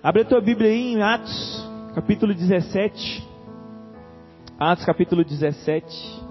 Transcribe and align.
Abre 0.00 0.22
a 0.22 0.24
tua 0.24 0.40
Bíblia 0.40 0.70
aí 0.70 0.92
em 0.92 1.02
Atos, 1.02 1.68
capítulo 1.92 2.32
17. 2.32 3.28
Atos, 4.56 4.84
capítulo 4.84 5.24
17, 5.24 6.22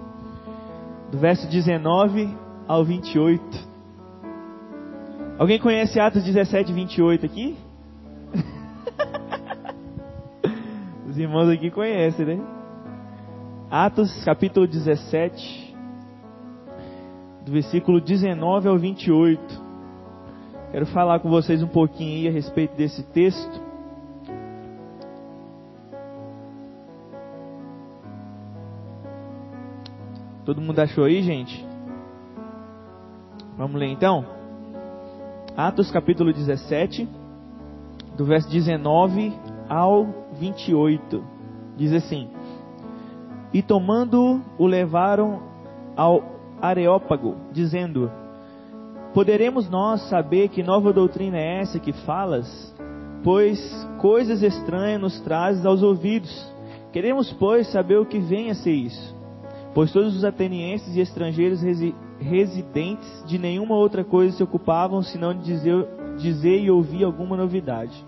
do 1.11 1.17
verso 1.17 1.45
19 1.49 2.33
ao 2.65 2.85
28. 2.85 3.43
Alguém 5.37 5.59
conhece 5.59 5.99
Atos 5.99 6.23
17, 6.23 6.71
28 6.71 7.25
aqui? 7.25 7.57
Os 11.05 11.17
irmãos 11.17 11.49
aqui 11.49 11.69
conhecem, 11.69 12.25
né? 12.25 12.39
Atos, 13.69 14.23
capítulo 14.23 14.65
17, 14.65 15.75
do 17.45 17.51
versículo 17.51 17.99
19 17.99 18.69
ao 18.69 18.77
28. 18.77 19.56
Quero 20.71 20.85
falar 20.87 21.19
com 21.19 21.29
vocês 21.29 21.63
um 21.63 21.67
pouquinho 21.67 22.19
aí 22.19 22.27
a 22.27 22.31
respeito 22.31 22.75
desse 22.75 23.01
texto. 23.01 23.61
Todo 30.43 30.61
mundo 30.61 30.79
achou 30.79 31.05
aí, 31.05 31.21
gente? 31.23 31.65
Vamos 33.57 33.79
ler 33.79 33.87
então? 33.87 34.25
Atos 35.55 35.89
capítulo 35.89 36.33
17, 36.33 37.07
do 38.17 38.25
verso 38.25 38.49
19 38.49 39.33
ao 39.69 40.05
28. 40.33 41.23
Diz 41.77 41.93
assim: 41.93 42.29
E 43.53 43.61
tomando 43.61 44.41
o 44.57 44.65
levaram 44.67 45.41
ao 45.95 46.21
Areópago, 46.61 47.35
dizendo: 47.53 48.11
Poderemos 49.17 49.67
nós 49.67 50.01
saber 50.09 50.47
que 50.49 50.61
nova 50.61 50.93
doutrina 50.93 51.39
é 51.39 51.61
essa 51.61 51.79
que 51.79 51.91
falas? 51.91 52.71
Pois 53.23 53.59
coisas 53.97 54.43
estranhas 54.43 55.01
nos 55.01 55.19
trazes 55.21 55.65
aos 55.65 55.81
ouvidos. 55.81 56.29
Queremos, 56.93 57.33
pois, 57.33 57.65
saber 57.71 57.97
o 57.97 58.05
que 58.05 58.19
vem 58.19 58.51
a 58.51 58.53
ser 58.53 58.73
isso. 58.73 59.15
Pois 59.73 59.91
todos 59.91 60.15
os 60.15 60.23
atenienses 60.23 60.95
e 60.95 60.99
estrangeiros 60.99 61.63
resi 61.63 61.95
residentes 62.19 63.23
de 63.25 63.39
nenhuma 63.39 63.73
outra 63.73 64.03
coisa 64.03 64.37
se 64.37 64.43
ocupavam 64.43 65.01
senão 65.01 65.33
de 65.33 65.45
dizer, 65.45 65.87
dizer 66.19 66.59
e 66.59 66.69
ouvir 66.69 67.03
alguma 67.03 67.35
novidade. 67.35 68.05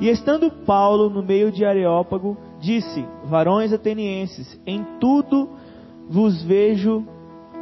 E 0.00 0.08
estando 0.08 0.50
Paulo 0.64 1.10
no 1.10 1.22
meio 1.22 1.52
de 1.52 1.62
Areópago, 1.62 2.38
disse: 2.58 3.04
Varões 3.26 3.70
atenienses, 3.70 4.58
em 4.66 4.82
tudo 4.98 5.50
vos 6.08 6.42
vejo 6.42 7.04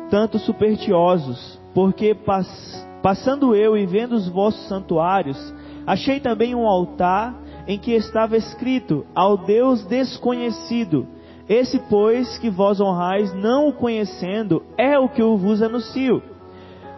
tanto 0.09 0.39
superstiosos 0.39 1.60
porque 1.75 2.15
pass 2.15 2.89
passando 3.03 3.55
eu 3.55 3.77
e 3.77 3.87
vendo 3.87 4.15
os 4.15 4.29
vossos 4.29 4.69
santuários, 4.69 5.55
achei 5.87 6.21
também 6.21 6.55
um 6.55 6.67
altar 6.67 7.35
em 7.67 7.79
que 7.79 7.93
estava 7.93 8.37
escrito 8.37 9.07
ao 9.15 9.39
Deus 9.39 9.85
desconhecido. 9.87 11.07
Esse, 11.49 11.79
pois, 11.89 12.39
que 12.39 12.51
vós 12.51 12.81
honrais, 12.81 13.33
não 13.35 13.69
o 13.69 13.73
conhecendo, 13.73 14.63
é 14.79 14.99
o 14.99 15.09
que 15.09 15.21
eu 15.21 15.37
vos 15.37 15.63
anuncio. 15.63 16.23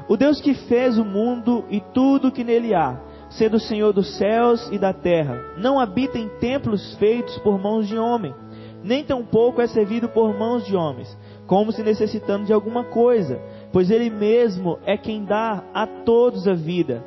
O 0.09 0.17
Deus 0.17 0.41
que 0.41 0.55
fez 0.55 0.99
o 0.99 1.05
mundo 1.05 1.65
e 1.71 1.81
tudo 1.95 2.33
que 2.33 2.45
nele 2.45 2.75
há, 2.75 3.01
sendo 3.31 3.57
o 3.57 3.61
Senhor 3.61 3.93
dos 3.93 4.19
céus 4.19 4.69
e 4.71 4.79
da 4.79 4.93
terra, 4.93 5.41
não 5.57 5.81
habita 5.81 6.19
em 6.19 6.29
templos 6.41 6.95
feitos 6.97 7.39
por 7.39 7.59
mãos 7.59 7.87
de 7.89 7.97
homem, 7.97 8.35
nem 8.83 9.05
tampouco 9.05 9.63
é 9.63 9.67
servido 9.67 10.09
por 10.09 10.37
mãos 10.37 10.67
de 10.67 10.77
homens, 10.77 11.17
como 11.47 11.73
se 11.73 11.83
necessitando 11.83 12.45
de 12.45 12.53
alguma 12.53 12.85
coisa 12.85 13.41
pois 13.73 13.91
Ele 13.91 14.11
mesmo 14.11 14.79
é 14.85 14.97
quem 14.97 15.25
dá 15.25 15.65
a 15.73 15.87
todos 15.87 16.47
a 16.47 16.53
vida 16.53 17.03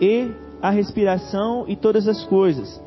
e 0.00 0.30
a 0.62 0.70
respiração 0.70 1.64
e 1.66 1.74
todas 1.74 2.06
as 2.06 2.24
coisas. 2.24 2.80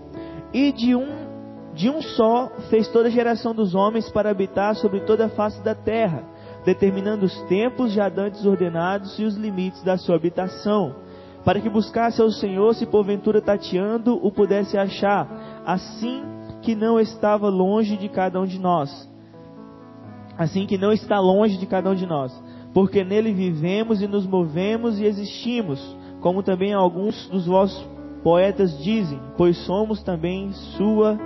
E 0.53 0.72
de 0.72 0.95
um 0.95 1.30
de 1.73 1.90
um 1.90 2.02
só 2.02 2.50
fez 2.70 2.88
toda 2.88 3.08
a 3.08 3.12
geração 3.12 3.53
dos 3.53 3.75
homens 3.75 4.09
para 4.09 4.31
habitar 4.31 4.75
sobre 4.75 5.02
toda 5.02 5.28
a 5.28 5.30
face 5.30 5.64
da 5.64 5.75
terra, 5.75 6.23
determinando 6.66 7.25
os 7.25 7.41
tempos 7.44 7.94
já 7.94 8.09
dantes 8.09 8.46
ordenados 8.46 9.18
e 9.19 9.24
os 9.24 9.35
limites 9.35 9.81
da 9.84 9.96
sua 9.96 10.16
habitação, 10.16 10.96
para 11.46 11.62
que 11.62 11.69
buscasse 11.69 12.22
ao 12.22 12.31
Senhor 12.31 12.74
se 12.74 12.85
porventura 12.85 13.40
tateando 13.40 14.19
o 14.22 14.31
pudesse 14.31 14.78
achar, 14.78 15.62
assim 15.66 16.22
que 16.62 16.75
não 16.75 17.00
estava 17.00 17.47
longe 17.47 17.96
de 17.96 18.09
cada 18.09 18.41
um 18.41 18.46
de 18.46 18.59
nós. 18.59 19.08
Assim 20.38 20.66
que 20.66 20.78
não 20.78 20.91
está 20.91 21.19
longe 21.19 21.58
de 21.58 21.66
cada 21.66 21.91
um 21.91 21.96
de 21.96 22.06
nós 22.06 22.34
porque 22.74 23.03
nele 23.03 23.34
vivemos 23.34 24.02
e 24.02 24.07
nos 24.07 24.25
movemos 24.25 25.00
e 25.00 25.06
existimos, 25.06 25.80
como 26.22 26.44
também 26.44 26.74
alguns 26.74 27.28
dos 27.30 27.46
vossos 27.46 27.88
poetas 28.24 28.78
dizem, 28.84 29.19
pois 29.38 29.57
somos 29.66 30.03
também 30.03 30.52
sua 30.52 31.18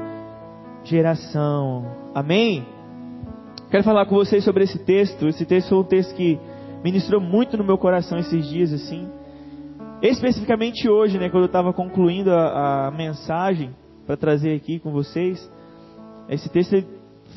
geração. 0.83 1.85
Amém? 2.13 2.65
Quero 3.69 3.83
falar 3.83 4.05
com 4.05 4.15
vocês 4.15 4.43
sobre 4.43 4.63
esse 4.63 4.77
texto. 4.79 5.27
Esse 5.27 5.45
texto 5.45 5.69
foi 5.69 5.77
um 5.79 5.83
texto 5.83 6.15
que 6.15 6.39
ministrou 6.83 7.19
muito 7.19 7.57
no 7.57 7.63
meu 7.63 7.77
coração 7.77 8.19
esses 8.19 8.47
dias, 8.47 8.71
assim. 8.71 9.07
Especificamente 10.01 10.87
hoje, 10.89 11.17
né, 11.17 11.29
quando 11.29 11.43
eu 11.43 11.47
estava 11.47 11.73
concluindo 11.73 12.31
a, 12.31 12.87
a 12.87 12.91
mensagem 12.91 13.71
para 14.05 14.17
trazer 14.17 14.53
aqui 14.53 14.77
com 14.77 14.91
vocês, 14.91 15.49
esse 16.29 16.49
texto 16.49 16.83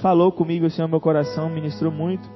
falou 0.00 0.30
comigo 0.30 0.66
assim 0.66 0.82
no 0.82 0.88
meu 0.88 1.00
coração, 1.00 1.48
ministrou 1.48 1.92
muito. 1.92 2.28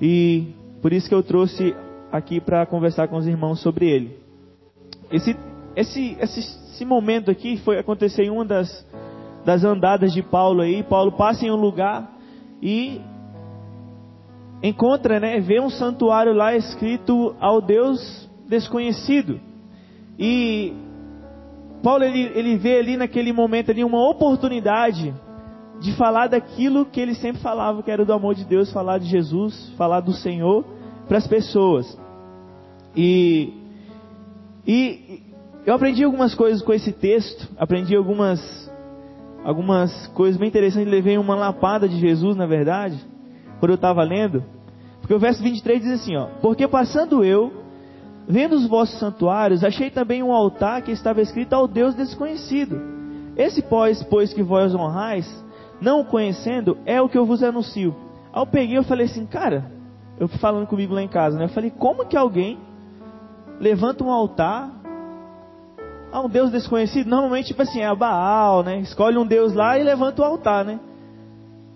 E 0.00 0.54
por 0.80 0.92
isso 0.92 1.08
que 1.08 1.14
eu 1.14 1.22
trouxe 1.22 1.74
aqui 2.10 2.40
para 2.40 2.66
conversar 2.66 3.08
com 3.08 3.16
os 3.16 3.26
irmãos 3.26 3.60
sobre 3.60 3.88
ele. 3.88 4.18
Esse, 5.12 5.36
esse, 5.76 6.16
esse, 6.20 6.40
esse 6.40 6.84
momento 6.84 7.30
aqui 7.30 7.58
foi 7.58 7.78
acontecer 7.78 8.24
em 8.24 8.30
uma 8.30 8.44
das, 8.44 8.86
das 9.44 9.64
andadas 9.64 10.12
de 10.12 10.22
Paulo 10.22 10.62
aí. 10.62 10.82
Paulo 10.82 11.12
passa 11.12 11.44
em 11.44 11.50
um 11.50 11.56
lugar 11.56 12.10
e 12.62 13.00
encontra, 14.62 15.20
né, 15.20 15.40
vê 15.40 15.60
um 15.60 15.70
santuário 15.70 16.32
lá 16.32 16.54
escrito 16.54 17.34
ao 17.40 17.60
Deus 17.60 18.28
desconhecido. 18.48 19.40
E 20.18 20.72
Paulo 21.82 22.04
ele, 22.04 22.30
ele 22.34 22.56
vê 22.56 22.78
ali 22.78 22.96
naquele 22.96 23.32
momento 23.32 23.70
ali 23.70 23.82
uma 23.84 24.08
oportunidade 24.08 25.14
de 25.80 25.92
falar 25.96 26.28
daquilo 26.28 26.84
que 26.84 27.00
ele 27.00 27.14
sempre 27.14 27.40
falava, 27.40 27.82
que 27.82 27.90
era 27.90 28.04
do 28.04 28.12
amor 28.12 28.34
de 28.34 28.44
Deus, 28.44 28.70
falar 28.72 28.98
de 28.98 29.06
Jesus, 29.06 29.72
falar 29.76 30.00
do 30.00 30.12
Senhor 30.12 30.64
para 31.08 31.18
as 31.18 31.26
pessoas. 31.26 31.98
E, 32.94 33.52
e 34.66 35.22
eu 35.64 35.74
aprendi 35.74 36.04
algumas 36.04 36.34
coisas 36.34 36.62
com 36.62 36.72
esse 36.72 36.92
texto, 36.92 37.48
aprendi 37.56 37.96
algumas, 37.96 38.70
algumas 39.42 40.06
coisas 40.08 40.38
bem 40.38 40.48
interessantes, 40.48 40.90
levei 40.90 41.16
uma 41.16 41.34
lapada 41.34 41.88
de 41.88 41.98
Jesus, 41.98 42.36
na 42.36 42.46
verdade, 42.46 42.98
quando 43.58 43.70
eu 43.70 43.76
estava 43.76 44.02
lendo, 44.02 44.44
porque 45.00 45.14
o 45.14 45.18
verso 45.18 45.42
23 45.42 45.82
diz 45.82 45.92
assim, 46.00 46.14
ó, 46.14 46.26
porque 46.42 46.68
passando 46.68 47.24
eu, 47.24 47.52
vendo 48.28 48.54
os 48.54 48.66
vossos 48.66 48.98
santuários, 48.98 49.64
achei 49.64 49.90
também 49.90 50.22
um 50.22 50.32
altar 50.32 50.82
que 50.82 50.92
estava 50.92 51.22
escrito 51.22 51.54
ao 51.54 51.66
Deus 51.66 51.94
desconhecido. 51.94 52.80
Esse 53.36 53.62
pois, 53.62 54.02
pois 54.04 54.32
que 54.32 54.42
vós 54.42 54.74
honrais, 54.74 55.26
não 55.80 56.00
o 56.00 56.04
conhecendo, 56.04 56.78
é 56.84 57.00
o 57.00 57.08
que 57.08 57.16
eu 57.16 57.24
vos 57.24 57.42
anuncio. 57.42 57.94
Ao 58.32 58.46
peguei, 58.46 58.76
eu 58.76 58.84
falei 58.84 59.06
assim, 59.06 59.26
cara, 59.26 59.70
eu 60.18 60.28
falando 60.28 60.66
comigo 60.66 60.94
lá 60.94 61.02
em 61.02 61.08
casa, 61.08 61.38
né? 61.38 61.44
Eu 61.44 61.48
falei, 61.48 61.70
como 61.70 62.06
que 62.06 62.16
alguém 62.16 62.58
levanta 63.58 64.04
um 64.04 64.10
altar 64.10 64.70
a 66.12 66.20
um 66.20 66.28
Deus 66.28 66.50
desconhecido? 66.50 67.08
Normalmente, 67.08 67.48
tipo 67.48 67.62
assim, 67.62 67.80
é 67.80 67.86
a 67.86 67.94
Baal, 67.94 68.62
né? 68.62 68.80
Escolhe 68.80 69.16
um 69.16 69.26
Deus 69.26 69.54
lá 69.54 69.78
e 69.78 69.82
levanta 69.82 70.22
o 70.22 70.24
altar, 70.24 70.64
né? 70.64 70.78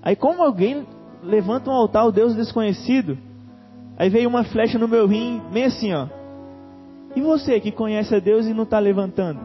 Aí, 0.03 0.15
como 0.15 0.43
alguém 0.43 0.87
levanta 1.23 1.71
um 1.71 1.73
altar 1.73 2.03
ao 2.03 2.13
Deus 2.13 2.35
desconhecido? 2.35 3.17
Aí 3.97 4.11
veio 4.11 4.29
uma 4.29 4.45
flecha 4.45 4.79
no 4.79 4.87
meu 4.87 5.07
rim, 5.07 5.41
bem 5.51 5.65
assim, 5.65 5.95
ó. 5.95 6.09
E 7.17 7.21
você 7.21 7.59
que 7.61 7.73
conhece 7.73 8.15
a 8.15 8.19
Deus 8.19 8.45
e 8.47 8.53
não 8.53 8.65
está 8.65 8.79
levantando? 8.79 9.41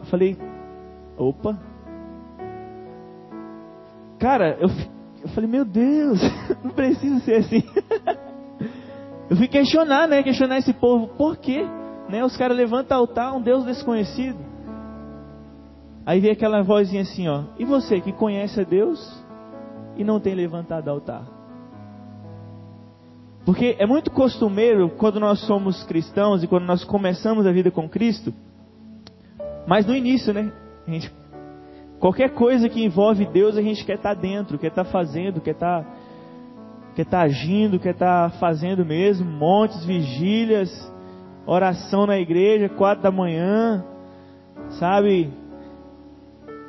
Eu 0.00 0.06
falei, 0.06 0.38
opa, 1.16 1.58
Cara, 4.18 4.58
eu, 4.60 4.68
eu 5.22 5.28
falei, 5.28 5.48
meu 5.48 5.64
Deus, 5.64 6.20
não 6.62 6.70
precisa 6.70 7.20
ser 7.20 7.36
assim. 7.36 7.62
eu 9.30 9.36
fui 9.36 9.48
questionar, 9.48 10.08
né? 10.08 10.22
Questionar 10.22 10.58
esse 10.58 10.72
povo, 10.72 11.08
por 11.08 11.36
quê? 11.36 11.64
Né? 12.08 12.24
Os 12.24 12.36
caras 12.36 12.56
levantam 12.56 12.98
altar 12.98 13.34
um 13.34 13.40
Deus 13.40 13.64
desconhecido. 13.64 14.38
Aí 16.04 16.20
veio 16.20 16.32
aquela 16.32 16.62
vozinha 16.62 17.02
assim, 17.02 17.28
ó. 17.28 17.44
E 17.58 17.64
você 17.64 18.00
que 18.00 18.12
conhece 18.12 18.60
a 18.60 18.64
Deus 18.64 18.98
e 19.96 20.02
não 20.02 20.18
tem 20.18 20.34
levantado 20.34 20.88
altar? 20.88 21.22
Porque 23.44 23.76
é 23.78 23.86
muito 23.86 24.10
costumeiro 24.10 24.90
quando 24.90 25.20
nós 25.20 25.40
somos 25.40 25.82
cristãos 25.84 26.42
e 26.42 26.46
quando 26.46 26.64
nós 26.64 26.84
começamos 26.84 27.46
a 27.46 27.52
vida 27.52 27.70
com 27.70 27.88
Cristo, 27.88 28.32
mas 29.66 29.86
no 29.86 29.94
início, 29.94 30.32
né? 30.32 30.52
A 30.86 30.90
gente 30.90 31.10
Qualquer 31.98 32.30
coisa 32.30 32.68
que 32.68 32.84
envolve 32.84 33.26
Deus, 33.26 33.56
a 33.56 33.62
gente 33.62 33.84
quer 33.84 33.96
estar 33.96 34.14
tá 34.14 34.20
dentro, 34.20 34.58
quer 34.58 34.68
estar 34.68 34.84
tá 34.84 34.90
fazendo, 34.90 35.40
quer 35.40 35.50
estar 35.50 35.82
tá, 35.82 35.90
quer 36.94 37.02
estar 37.02 37.20
agindo, 37.22 37.78
quer 37.78 37.92
estar 37.92 38.30
fazendo 38.38 38.84
mesmo, 38.84 39.28
montes, 39.28 39.84
vigílias, 39.84 40.70
oração 41.44 42.06
na 42.06 42.18
igreja, 42.18 42.68
quatro 42.68 43.02
da 43.02 43.10
manhã, 43.10 43.84
sabe? 44.78 45.32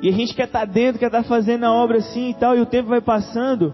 E 0.02 0.08
a 0.08 0.12
gente 0.12 0.34
quer 0.34 0.46
estar 0.46 0.64
dentro, 0.64 0.98
quer 0.98 1.06
estar 1.06 1.22
fazendo 1.24 1.64
a 1.64 1.72
obra 1.72 1.98
assim 1.98 2.30
e 2.30 2.34
tal, 2.34 2.56
e 2.56 2.60
o 2.60 2.66
tempo 2.66 2.88
vai 2.88 3.00
passando. 3.00 3.72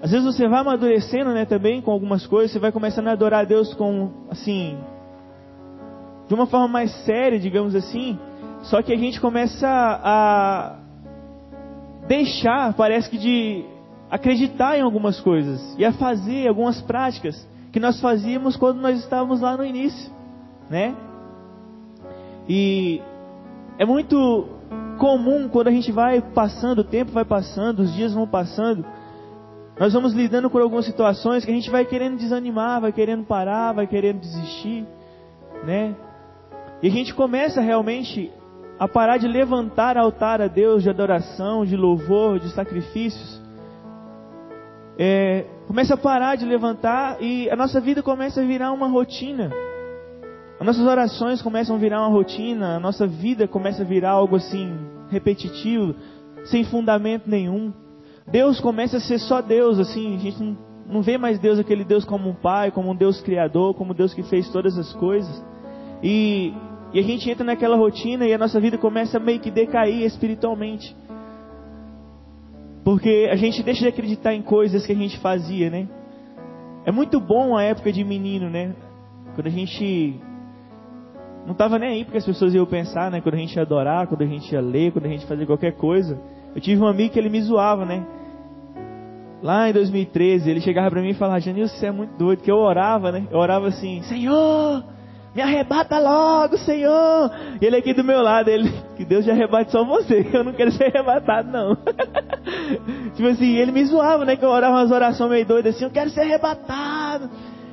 Às 0.00 0.10
vezes 0.10 0.26
você 0.26 0.48
vai 0.48 0.60
amadurecendo, 0.60 1.30
né, 1.30 1.44
também 1.44 1.80
com 1.80 1.92
algumas 1.92 2.26
coisas, 2.26 2.50
você 2.50 2.58
vai 2.58 2.72
começando 2.72 3.06
a 3.06 3.12
adorar 3.12 3.42
a 3.42 3.44
Deus 3.44 3.72
com, 3.74 4.10
assim, 4.30 4.76
de 6.26 6.34
uma 6.34 6.46
forma 6.46 6.66
mais 6.66 6.90
séria, 7.04 7.38
digamos 7.38 7.76
assim. 7.76 8.18
Só 8.62 8.80
que 8.82 8.92
a 8.92 8.96
gente 8.96 9.20
começa 9.20 9.68
a 9.68 10.76
deixar, 12.06 12.72
parece 12.74 13.10
que 13.10 13.18
de 13.18 13.64
acreditar 14.10 14.78
em 14.78 14.82
algumas 14.82 15.20
coisas 15.20 15.74
e 15.78 15.84
a 15.84 15.92
fazer 15.92 16.46
algumas 16.46 16.80
práticas 16.82 17.48
que 17.72 17.80
nós 17.80 18.00
fazíamos 18.00 18.56
quando 18.56 18.80
nós 18.80 18.98
estávamos 18.98 19.40
lá 19.40 19.56
no 19.56 19.64
início, 19.64 20.12
né? 20.68 20.94
E 22.48 23.00
é 23.78 23.84
muito 23.84 24.46
comum 24.98 25.48
quando 25.48 25.68
a 25.68 25.70
gente 25.70 25.90
vai 25.90 26.20
passando, 26.20 26.80
o 26.80 26.84
tempo 26.84 27.10
vai 27.12 27.24
passando, 27.24 27.80
os 27.80 27.94
dias 27.94 28.12
vão 28.12 28.26
passando, 28.26 28.84
nós 29.80 29.92
vamos 29.92 30.12
lidando 30.12 30.50
com 30.50 30.58
algumas 30.58 30.84
situações 30.84 31.44
que 31.44 31.50
a 31.50 31.54
gente 31.54 31.70
vai 31.70 31.84
querendo 31.84 32.18
desanimar, 32.18 32.80
vai 32.80 32.92
querendo 32.92 33.24
parar, 33.24 33.72
vai 33.72 33.86
querendo 33.86 34.20
desistir, 34.20 34.86
né? 35.64 35.96
E 36.82 36.88
a 36.88 36.90
gente 36.90 37.14
começa 37.14 37.60
realmente 37.60 38.30
a 38.82 38.88
parar 38.88 39.16
de 39.16 39.28
levantar 39.28 39.96
altar 39.96 40.42
a 40.42 40.48
Deus 40.48 40.82
de 40.82 40.90
adoração, 40.90 41.64
de 41.64 41.76
louvor, 41.76 42.40
de 42.40 42.48
sacrifícios. 42.48 43.40
É, 44.98 45.44
começa 45.68 45.94
a 45.94 45.96
parar 45.96 46.34
de 46.34 46.44
levantar 46.44 47.22
e 47.22 47.48
a 47.48 47.54
nossa 47.54 47.80
vida 47.80 48.02
começa 48.02 48.40
a 48.40 48.44
virar 48.44 48.72
uma 48.72 48.88
rotina. 48.88 49.52
As 50.58 50.66
nossas 50.66 50.84
orações 50.84 51.40
começam 51.40 51.76
a 51.76 51.78
virar 51.78 52.00
uma 52.00 52.08
rotina, 52.08 52.74
a 52.74 52.80
nossa 52.80 53.06
vida 53.06 53.46
começa 53.46 53.82
a 53.82 53.86
virar 53.86 54.10
algo 54.10 54.34
assim 54.34 54.76
repetitivo, 55.10 55.94
sem 56.46 56.64
fundamento 56.64 57.30
nenhum. 57.30 57.72
Deus 58.26 58.58
começa 58.58 58.96
a 58.96 59.00
ser 59.00 59.20
só 59.20 59.40
Deus, 59.40 59.78
assim, 59.78 60.16
a 60.16 60.18
gente 60.18 60.42
não, 60.42 60.58
não 60.88 61.02
vê 61.02 61.16
mais 61.16 61.38
Deus 61.38 61.60
aquele 61.60 61.84
Deus 61.84 62.04
como 62.04 62.28
um 62.28 62.34
pai, 62.34 62.72
como 62.72 62.90
um 62.90 62.96
Deus 62.96 63.20
criador, 63.20 63.74
como 63.74 63.92
um 63.92 63.94
Deus 63.94 64.12
que 64.12 64.24
fez 64.24 64.50
todas 64.50 64.76
as 64.76 64.92
coisas. 64.94 65.40
E, 66.02 66.52
e 66.92 66.98
a 66.98 67.02
gente 67.02 67.30
entra 67.30 67.44
naquela 67.44 67.76
rotina 67.76 68.26
e 68.26 68.34
a 68.34 68.38
nossa 68.38 68.60
vida 68.60 68.76
começa 68.76 69.16
a 69.16 69.20
meio 69.20 69.40
que 69.40 69.50
decair 69.50 70.04
espiritualmente. 70.04 70.94
Porque 72.84 73.28
a 73.30 73.36
gente 73.36 73.62
deixa 73.62 73.80
de 73.80 73.88
acreditar 73.88 74.34
em 74.34 74.42
coisas 74.42 74.84
que 74.84 74.92
a 74.92 74.96
gente 74.96 75.18
fazia, 75.18 75.70
né? 75.70 75.88
É 76.84 76.90
muito 76.90 77.20
bom 77.20 77.56
a 77.56 77.62
época 77.62 77.92
de 77.92 78.02
menino, 78.02 78.50
né? 78.50 78.74
Quando 79.34 79.46
a 79.46 79.50
gente 79.50 80.20
não 81.46 81.52
estava 81.52 81.78
nem 81.78 81.88
aí 81.88 82.04
porque 82.04 82.18
as 82.18 82.26
pessoas 82.26 82.54
iam 82.54 82.66
pensar, 82.66 83.10
né? 83.10 83.20
Quando 83.20 83.36
a 83.36 83.38
gente 83.38 83.54
ia 83.54 83.62
adorar, 83.62 84.06
quando 84.06 84.22
a 84.22 84.26
gente 84.26 84.52
ia 84.52 84.60
ler, 84.60 84.92
quando 84.92 85.06
a 85.06 85.08
gente 85.08 85.24
fazia 85.26 85.46
qualquer 85.46 85.72
coisa. 85.72 86.20
Eu 86.54 86.60
tive 86.60 86.82
um 86.82 86.86
amigo 86.86 87.12
que 87.12 87.18
ele 87.18 87.30
me 87.30 87.40
zoava, 87.40 87.86
né? 87.86 88.04
Lá 89.42 89.68
em 89.68 89.72
2013, 89.72 90.48
ele 90.48 90.60
chegava 90.60 90.90
para 90.90 91.00
mim 91.00 91.10
e 91.10 91.14
falava: 91.14 91.40
Janilson, 91.40 91.74
você 91.74 91.86
é 91.86 91.92
muito 91.92 92.16
doido. 92.16 92.42
Que 92.42 92.50
eu 92.50 92.56
orava, 92.56 93.10
né? 93.10 93.26
Eu 93.30 93.38
orava 93.38 93.68
assim: 93.68 94.02
Senhor, 94.02 94.84
me 95.34 95.40
arrebata 95.40 95.98
logo, 95.98 96.58
Senhor. 96.58 97.30
E 97.60 97.64
ele 97.64 97.76
aqui 97.76 97.94
do 97.94 98.04
meu 98.04 98.20
lado, 98.22 98.48
ele, 98.48 98.70
que 98.96 99.04
Deus 99.04 99.24
já 99.24 99.32
arrebate 99.32 99.72
só 99.72 99.84
você. 99.84 100.26
Eu 100.32 100.44
não 100.44 100.52
quero 100.52 100.70
ser 100.72 100.84
arrebatado, 100.84 101.50
não. 101.50 101.76
tipo 103.16 103.28
assim, 103.28 103.56
ele 103.56 103.72
me 103.72 103.84
zoava, 103.86 104.24
né? 104.24 104.36
Que 104.36 104.44
eu 104.44 104.50
orava 104.50 104.76
umas 104.76 104.90
orações 104.90 105.30
meio 105.30 105.46
doidas 105.46 105.74
assim: 105.74 105.84
Eu 105.84 105.90
quero 105.90 106.10
ser 106.10 106.20
arrebatado. 106.20 107.30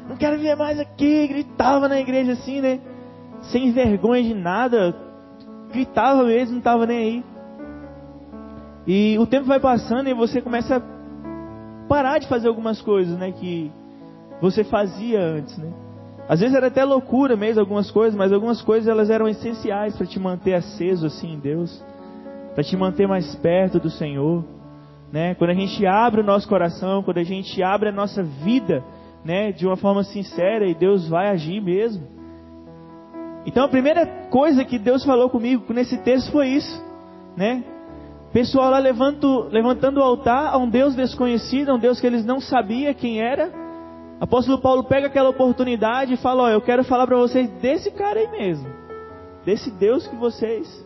Não 0.08 0.16
quero 0.16 0.40
vir 0.40 0.56
mais 0.56 0.80
aqui. 0.80 1.28
Gritava 1.28 1.90
na 1.90 2.00
igreja 2.00 2.32
assim, 2.34 2.62
né? 2.62 2.80
Sem 3.52 3.72
vergonha 3.72 4.24
de 4.24 4.34
nada. 4.34 4.96
Gritava 5.72 6.24
mesmo, 6.24 6.56
não 6.56 6.62
tava 6.62 6.86
nem 6.86 6.98
aí. 6.98 7.24
E 8.88 9.20
o 9.20 9.26
tempo 9.28 9.46
vai 9.46 9.60
passando 9.60 10.08
e 10.08 10.14
você 10.14 10.42
começa 10.42 10.78
a 10.78 11.88
parar 11.88 12.20
de 12.20 12.28
fazer 12.28 12.48
algumas 12.48 12.82
coisas, 12.82 13.18
né, 13.18 13.32
que 13.32 13.72
você 14.42 14.64
fazia 14.64 15.22
antes, 15.22 15.58
né? 15.58 15.72
Às 16.30 16.42
vezes 16.42 16.56
era 16.56 16.68
até 16.68 16.86
loucura 16.86 17.36
mesmo 17.36 17.60
algumas 17.60 17.90
coisas, 17.90 18.16
mas 18.16 18.32
algumas 18.32 18.62
coisas 18.62 18.88
elas 18.88 19.10
eram 19.10 19.28
essenciais 19.28 19.98
para 19.98 20.06
te 20.06 20.20
manter 20.20 20.54
aceso 20.54 21.08
assim 21.08 21.34
em 21.34 21.40
Deus, 21.40 21.84
para 22.54 22.64
te 22.64 22.78
manter 22.78 23.08
mais 23.08 23.36
perto 23.38 23.80
do 23.80 23.90
Senhor, 23.90 24.46
né? 25.12 25.34
Quando 25.34 25.50
a 25.50 25.56
gente 25.56 25.84
abre 25.88 26.22
o 26.22 26.24
nosso 26.24 26.48
coração, 26.48 27.02
quando 27.02 27.18
a 27.18 27.24
gente 27.24 27.64
abre 27.64 27.90
a 27.90 27.92
nossa 27.92 28.22
vida, 28.22 28.84
né, 29.26 29.52
de 29.52 29.66
uma 29.66 29.76
forma 29.76 30.04
sincera 30.04 30.68
e 30.68 30.76
Deus 30.76 31.10
vai 31.10 31.30
agir 31.30 31.60
mesmo. 31.60 32.08
Então 33.44 33.66
a 33.66 33.68
primeira 33.68 34.06
coisa 34.30 34.64
que 34.64 34.78
Deus 34.78 35.04
falou 35.04 35.32
comigo 35.32 35.74
nesse 35.74 35.98
texto 35.98 36.32
foi 36.32 36.50
isso, 36.50 36.80
né? 37.36 37.64
Pessoal 38.32 38.70
lá 38.70 38.78
levanto, 38.78 39.48
levantando 39.52 40.00
o 40.00 40.04
altar 40.04 40.54
a 40.54 40.58
um 40.60 40.70
Deus 40.70 40.94
desconhecido, 40.94 41.70
a 41.70 41.74
um 41.74 41.80
Deus 41.80 42.00
que 42.00 42.06
eles 42.06 42.24
não 42.24 42.40
sabiam 42.40 42.94
quem 42.94 43.20
era. 43.20 43.68
Apóstolo 44.20 44.60
Paulo 44.60 44.84
pega 44.84 45.08
aquela 45.08 45.30
oportunidade 45.30 46.14
e 46.14 46.18
fala: 46.18 46.44
Ó, 46.44 46.50
eu 46.50 46.62
quero 46.62 46.84
falar 46.84 47.08
para 47.08 47.18
vocês 47.18 47.50
desse 47.62 47.90
cara 47.92 48.20
aí 48.20 48.28
mesmo, 48.30 48.68
desse 49.46 49.72
Deus 49.72 50.06
que 50.08 50.16
vocês 50.16 50.86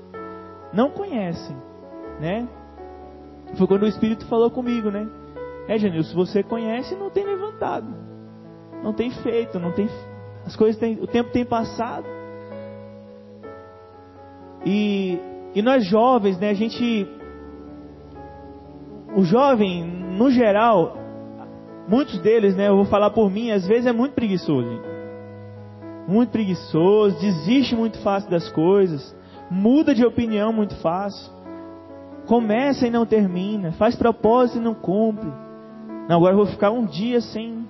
não 0.72 0.92
conhecem, 0.92 1.56
né? 2.20 2.48
Foi 3.58 3.68
quando 3.68 3.84
o 3.84 3.88
Espírito 3.88 4.26
falou 4.28 4.52
comigo, 4.52 4.92
né? 4.92 5.08
É, 5.68 5.78
Janil, 5.78 6.04
se 6.04 6.14
você 6.14 6.44
conhece, 6.44 6.96
não 6.96 7.10
tem 7.10 7.26
levantado, 7.26 7.88
não 8.84 8.94
tem 8.94 9.10
feito, 9.10 9.60
não 9.60 9.72
tem, 9.72 9.90
as 10.46 10.56
coisas 10.56 10.80
têm, 10.80 11.00
o 11.02 11.08
tempo 11.08 11.32
tem 11.32 11.46
passado. 11.46 12.06
E, 14.66 15.18
e 15.56 15.62
nós 15.62 15.86
jovens, 15.86 16.38
né? 16.40 16.50
A 16.50 16.54
gente 16.54 17.08
o 19.16 19.24
jovem, 19.24 19.84
no 19.84 20.32
geral, 20.32 20.98
muitos 21.88 22.20
deles, 22.20 22.56
né, 22.56 22.68
eu 22.68 22.76
vou 22.76 22.86
falar 22.86 23.10
por 23.10 23.30
mim, 23.30 23.52
às 23.52 23.66
vezes 23.68 23.86
é 23.86 23.92
muito 23.92 24.14
preguiçoso. 24.14 24.82
Muito 26.08 26.32
preguiçoso, 26.32 27.20
desiste 27.20 27.76
muito 27.76 27.98
fácil 28.00 28.30
das 28.30 28.50
coisas, 28.50 29.16
muda 29.50 29.94
de 29.94 30.06
opinião 30.06 30.52
muito 30.52 30.76
fácil. 30.78 31.32
Começa 32.26 32.88
e 32.88 32.90
não 32.90 33.06
termina, 33.06 33.72
faz 33.74 33.96
propósito 33.96 34.58
e 34.58 34.62
não 34.62 34.74
cumpre. 34.74 35.30
Não, 36.08 36.18
agora 36.18 36.34
eu 36.34 36.38
vou 36.38 36.46
ficar 36.46 36.72
um 36.72 36.86
dia 36.86 37.22
sem 37.22 37.66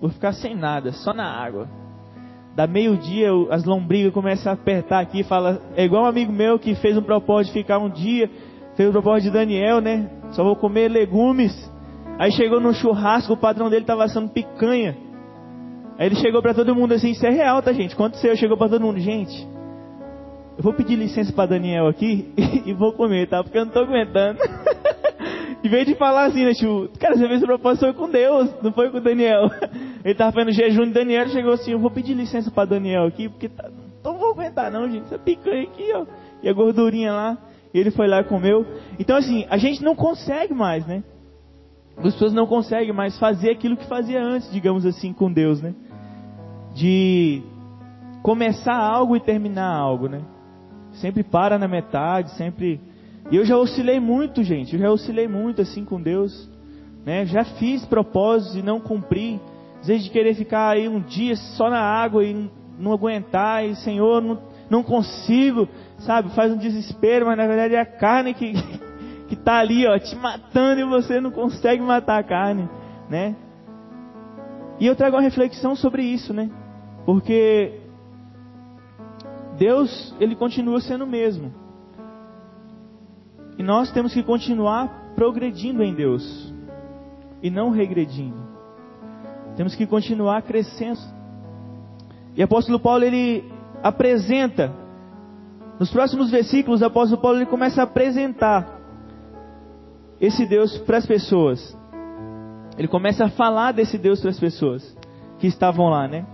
vou 0.00 0.10
ficar 0.10 0.32
sem 0.32 0.56
nada, 0.56 0.92
só 0.92 1.12
na 1.12 1.24
água. 1.24 1.68
Da 2.54 2.66
meio-dia 2.66 3.28
as 3.50 3.64
lombrigas 3.64 4.12
começam 4.12 4.50
a 4.50 4.54
apertar 4.54 5.00
aqui, 5.00 5.22
fala, 5.22 5.60
é 5.76 5.84
igual 5.84 6.04
um 6.04 6.06
amigo 6.06 6.32
meu 6.32 6.58
que 6.58 6.74
fez 6.76 6.96
um 6.96 7.02
propósito 7.02 7.52
de 7.52 7.60
ficar 7.60 7.78
um 7.78 7.88
dia, 7.88 8.28
fez 8.74 8.88
o 8.88 8.92
propósito 8.92 9.30
de 9.30 9.38
Daniel, 9.38 9.80
né? 9.80 10.10
Só 10.32 10.42
vou 10.42 10.56
comer 10.56 10.88
legumes. 10.88 11.69
Aí 12.20 12.30
chegou 12.32 12.60
no 12.60 12.74
churrasco, 12.74 13.32
o 13.32 13.36
padrão 13.36 13.70
dele 13.70 13.84
estava 13.84 14.04
assando 14.04 14.28
picanha. 14.28 14.94
Aí 15.98 16.04
ele 16.04 16.16
chegou 16.16 16.42
para 16.42 16.52
todo 16.52 16.74
mundo 16.74 16.92
assim, 16.92 17.12
isso 17.12 17.24
é 17.24 17.30
real, 17.30 17.62
tá 17.62 17.72
gente? 17.72 17.94
Aconteceu, 17.94 18.36
chegou 18.36 18.58
para 18.58 18.68
todo 18.68 18.82
mundo, 18.82 19.00
gente. 19.00 19.48
Eu 20.58 20.62
vou 20.62 20.74
pedir 20.74 20.96
licença 20.96 21.32
para 21.32 21.48
Daniel 21.48 21.86
aqui 21.86 22.30
e 22.66 22.74
vou 22.74 22.92
comer, 22.92 23.26
tá? 23.26 23.42
Porque 23.42 23.56
eu 23.56 23.64
não 23.64 23.72
tô 23.72 23.78
aguentando. 23.78 24.38
em 25.64 25.68
vez 25.70 25.86
de 25.86 25.94
falar 25.94 26.26
assim, 26.26 26.44
né, 26.44 26.52
tio? 26.52 26.90
Cara, 27.00 27.16
você 27.16 27.26
fez 27.26 27.42
o 27.42 27.46
propósito 27.46 27.86
foi 27.86 27.94
com 27.94 28.10
Deus, 28.10 28.50
não 28.62 28.70
foi 28.70 28.90
com 28.90 29.00
Daniel. 29.00 29.50
Ele 30.04 30.14
tava 30.14 30.32
fazendo 30.32 30.52
jejum 30.52 30.84
de 30.84 30.92
Daniel, 30.92 31.26
chegou 31.28 31.54
assim, 31.54 31.72
eu 31.72 31.78
vou 31.78 31.90
pedir 31.90 32.12
licença 32.12 32.50
para 32.50 32.68
Daniel 32.68 33.06
aqui, 33.06 33.30
porque 33.30 33.48
tá, 33.48 33.70
não 34.04 34.18
vou 34.18 34.32
aguentar 34.32 34.70
não, 34.70 34.86
gente. 34.90 35.06
Essa 35.06 35.18
picanha 35.18 35.62
aqui, 35.62 35.90
ó. 35.94 36.04
E 36.42 36.50
a 36.50 36.52
gordurinha 36.52 37.14
lá. 37.14 37.38
E 37.72 37.78
ele 37.78 37.90
foi 37.90 38.06
lá 38.06 38.20
e 38.20 38.24
comeu. 38.24 38.66
Então, 38.98 39.16
assim, 39.16 39.46
a 39.48 39.56
gente 39.56 39.82
não 39.82 39.96
consegue 39.96 40.52
mais, 40.52 40.86
né? 40.86 41.02
As 42.02 42.14
pessoas 42.14 42.32
não 42.32 42.46
conseguem 42.46 42.92
mais 42.92 43.18
fazer 43.18 43.50
aquilo 43.50 43.76
que 43.76 43.86
fazia 43.86 44.22
antes, 44.22 44.50
digamos 44.50 44.86
assim, 44.86 45.12
com 45.12 45.30
Deus, 45.30 45.60
né? 45.60 45.74
De 46.74 47.42
começar 48.22 48.76
algo 48.76 49.16
e 49.16 49.20
terminar 49.20 49.70
algo, 49.70 50.08
né? 50.08 50.22
Sempre 50.92 51.22
para 51.22 51.58
na 51.58 51.68
metade, 51.68 52.30
sempre. 52.32 52.80
E 53.30 53.36
eu 53.36 53.44
já 53.44 53.56
oscilei 53.56 54.00
muito, 54.00 54.42
gente. 54.42 54.74
Eu 54.74 54.80
já 54.80 54.90
oscilei 54.90 55.28
muito 55.28 55.60
assim 55.60 55.84
com 55.84 56.00
Deus, 56.00 56.50
né? 57.04 57.26
Já 57.26 57.44
fiz 57.44 57.84
propósitos 57.84 58.56
e 58.56 58.62
não 58.62 58.80
cumpri. 58.80 59.40
Às 59.80 59.86
vezes 59.86 60.04
de 60.04 60.10
querer 60.10 60.34
ficar 60.34 60.70
aí 60.70 60.88
um 60.88 61.00
dia 61.00 61.36
só 61.36 61.70
na 61.70 61.80
água 61.80 62.24
e 62.24 62.50
não 62.78 62.92
aguentar 62.92 63.64
e 63.64 63.76
Senhor, 63.76 64.22
não, 64.22 64.38
não 64.70 64.82
consigo 64.82 65.68
sabe? 66.00 66.30
Faz 66.34 66.52
um 66.52 66.56
desespero, 66.56 67.26
mas 67.26 67.36
na 67.36 67.46
verdade 67.46 67.74
é 67.74 67.80
a 67.80 67.86
carne 67.86 68.34
que 68.34 68.52
que 69.30 69.36
tá 69.36 69.60
ali, 69.60 69.86
ó, 69.86 69.96
te 69.96 70.16
matando 70.16 70.80
e 70.80 70.84
você 70.84 71.20
não 71.20 71.30
consegue 71.30 71.80
matar 71.80 72.18
a 72.18 72.22
carne, 72.24 72.68
né? 73.08 73.36
E 74.80 74.86
eu 74.86 74.96
trago 74.96 75.14
uma 75.14 75.22
reflexão 75.22 75.76
sobre 75.76 76.02
isso, 76.02 76.34
né? 76.34 76.50
Porque 77.06 77.78
Deus, 79.56 80.12
ele 80.18 80.34
continua 80.34 80.80
sendo 80.80 81.04
o 81.04 81.06
mesmo. 81.06 81.54
E 83.56 83.62
nós 83.62 83.92
temos 83.92 84.12
que 84.12 84.20
continuar 84.24 85.12
progredindo 85.14 85.84
em 85.84 85.94
Deus 85.94 86.52
e 87.40 87.50
não 87.50 87.70
regredindo. 87.70 88.48
Temos 89.56 89.76
que 89.76 89.86
continuar 89.86 90.42
crescendo. 90.42 90.98
E 92.34 92.42
apóstolo 92.42 92.80
Paulo 92.80 93.04
ele 93.04 93.44
apresenta 93.80 94.72
nos 95.78 95.90
próximos 95.92 96.32
versículos, 96.32 96.80
o 96.80 96.86
apóstolo 96.86 97.22
Paulo 97.22 97.38
ele 97.38 97.46
começa 97.46 97.80
a 97.80 97.84
apresentar 97.84 98.79
esse 100.20 100.46
Deus 100.46 100.76
para 100.78 100.98
as 100.98 101.06
pessoas. 101.06 101.76
Ele 102.76 102.88
começa 102.88 103.24
a 103.24 103.30
falar 103.30 103.72
desse 103.72 103.98
Deus 103.98 104.20
para 104.20 104.30
as 104.30 104.38
pessoas 104.38 104.96
que 105.38 105.46
estavam 105.46 105.88
lá, 105.88 106.06
né? 106.06 106.26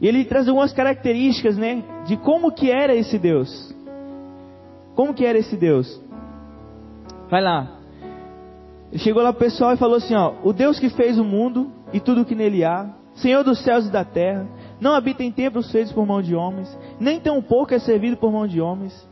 E 0.00 0.06
ele 0.06 0.24
traz 0.24 0.48
algumas 0.48 0.72
características, 0.72 1.56
né, 1.56 1.82
de 2.06 2.16
como 2.16 2.52
que 2.52 2.70
era 2.70 2.94
esse 2.94 3.18
Deus. 3.18 3.74
Como 4.94 5.12
que 5.12 5.24
era 5.24 5.38
esse 5.38 5.56
Deus? 5.56 6.00
Vai 7.30 7.42
lá. 7.42 7.78
Ele 8.90 8.98
chegou 8.98 9.22
lá 9.22 9.32
pro 9.32 9.44
pessoal 9.44 9.74
e 9.74 9.76
falou 9.76 9.96
assim, 9.96 10.14
ó: 10.14 10.34
"O 10.42 10.52
Deus 10.52 10.78
que 10.78 10.88
fez 10.88 11.18
o 11.18 11.24
mundo 11.24 11.70
e 11.92 12.00
tudo 12.00 12.22
o 12.22 12.24
que 12.24 12.34
nele 12.34 12.64
há, 12.64 12.88
Senhor 13.14 13.44
dos 13.44 13.62
céus 13.62 13.86
e 13.86 13.90
da 13.90 14.04
terra, 14.04 14.46
não 14.80 14.94
habita 14.94 15.22
em 15.22 15.30
templos 15.30 15.70
feitos 15.70 15.92
por 15.92 16.06
mão 16.06 16.22
de 16.22 16.34
homens, 16.34 16.76
nem 16.98 17.20
tão 17.20 17.42
pouco 17.42 17.74
é 17.74 17.78
servido 17.78 18.16
por 18.16 18.32
mão 18.32 18.46
de 18.46 18.60
homens. 18.60 19.08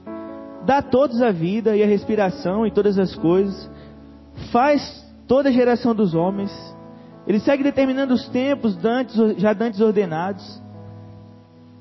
Dá 0.68 0.82
todos 0.82 1.22
a 1.22 1.30
vida 1.30 1.75
e 1.75 1.82
a 1.82 1.87
respiração 1.87 2.66
e 2.66 2.70
todas 2.70 2.98
as 2.98 3.14
coisas. 3.14 3.70
Faz 4.52 5.02
toda 5.26 5.48
a 5.48 5.52
geração 5.52 5.94
dos 5.94 6.14
homens. 6.14 6.52
Ele 7.26 7.40
segue 7.40 7.62
determinando 7.62 8.12
os 8.12 8.28
tempos 8.28 8.76
dantes, 8.76 9.16
já 9.38 9.54
dantes 9.54 9.80
ordenados, 9.80 10.62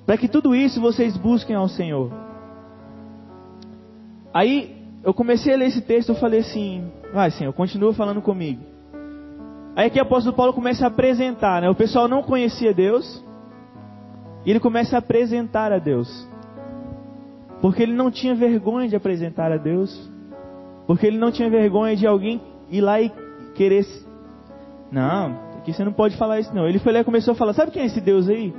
para 0.06 0.16
que 0.16 0.30
tudo 0.30 0.56
isso 0.56 0.80
vocês 0.80 1.18
busquem 1.18 1.54
ao 1.54 1.68
Senhor. 1.68 2.14
Aí 4.34 4.82
eu 5.04 5.14
comecei 5.14 5.54
a 5.54 5.58
ler 5.58 5.66
esse 5.66 5.82
texto, 5.82 6.14
eu 6.14 6.16
falei 6.16 6.40
assim: 6.40 6.90
vai, 7.14 7.30
Senhor, 7.30 7.52
continua 7.52 7.94
falando 7.94 8.22
comigo. 8.22 8.62
Aí 9.76 9.90
que 9.90 10.00
o 10.00 10.02
apóstolo 10.02 10.34
Paulo 10.34 10.54
começa 10.54 10.86
a 10.86 10.88
apresentar, 10.88 11.62
né? 11.62 11.70
O 11.70 11.76
pessoal 11.76 12.08
não 12.08 12.24
conhecia 12.24 12.74
Deus, 12.74 13.22
e 14.46 14.50
ele 14.50 14.62
começa 14.62 14.96
a 14.96 15.00
apresentar 15.00 15.74
a 15.74 15.78
Deus. 15.78 16.08
Porque 17.62 17.84
ele 17.84 17.94
não 17.94 18.12
tinha 18.12 18.36
vergonha 18.36 18.88
de 18.88 18.96
apresentar 18.96 19.52
a 19.52 19.58
Deus. 19.58 20.10
Porque 20.86 21.06
ele 21.06 21.18
não 21.18 21.32
tinha 21.32 21.50
vergonha 21.50 21.96
de 21.96 22.06
alguém 22.06 22.42
ir 22.70 22.82
lá 22.82 23.02
e 23.02 23.12
querer. 23.56 23.86
Não, 24.92 25.38
aqui 25.58 25.74
você 25.74 25.84
não 25.84 25.92
pode 25.92 26.16
falar 26.18 26.40
isso 26.40 26.54
não. 26.54 26.68
Ele 26.68 26.80
foi 26.80 26.94
lá 26.94 27.00
e 27.00 27.04
começou 27.04 27.34
a 27.34 27.36
falar: 27.36 27.54
Sabe 27.54 27.72
quem 27.72 27.82
é 27.82 27.86
esse 27.86 28.00
Deus 28.00 28.30
aí? 28.30 28.54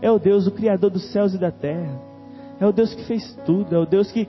É 0.00 0.10
o 0.10 0.18
Deus, 0.18 0.46
o 0.46 0.52
Criador 0.52 0.90
dos 0.90 1.10
céus 1.12 1.34
e 1.34 1.38
da 1.38 1.50
terra. 1.50 2.00
É 2.60 2.66
o 2.66 2.72
Deus 2.72 2.94
que 2.94 3.04
fez 3.04 3.34
tudo. 3.44 3.74
É 3.74 3.78
o 3.78 3.86
Deus 3.86 4.12
que. 4.12 4.28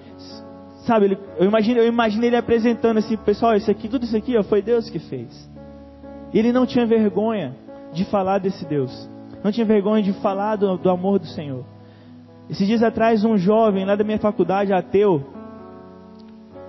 Sabe, 0.85 1.05
ele, 1.05 1.17
eu, 1.37 1.45
imagino, 1.45 1.79
eu 1.79 1.87
imagino 1.87 2.25
ele 2.25 2.35
apresentando 2.35 2.97
assim: 2.97 3.17
Pessoal, 3.17 3.55
isso 3.55 3.69
aqui, 3.69 3.87
tudo 3.87 4.05
isso 4.05 4.17
aqui 4.17 4.37
ó, 4.37 4.43
foi 4.43 4.61
Deus 4.61 4.89
que 4.89 4.99
fez. 4.99 5.49
Ele 6.33 6.51
não 6.51 6.65
tinha 6.65 6.85
vergonha 6.85 7.55
de 7.93 8.05
falar 8.05 8.39
desse 8.39 8.65
Deus 8.65 9.13
não 9.43 9.51
tinha 9.51 9.65
vergonha 9.65 10.01
de 10.01 10.13
falar 10.13 10.55
do, 10.55 10.77
do 10.77 10.89
amor 10.89 11.19
do 11.19 11.27
Senhor. 11.27 11.65
Esses 12.53 12.67
dias 12.67 12.83
atrás, 12.83 13.25
um 13.25 13.35
jovem 13.35 13.83
lá 13.83 13.95
da 13.95 14.03
minha 14.03 14.19
faculdade, 14.19 14.71
ateu, 14.71 15.23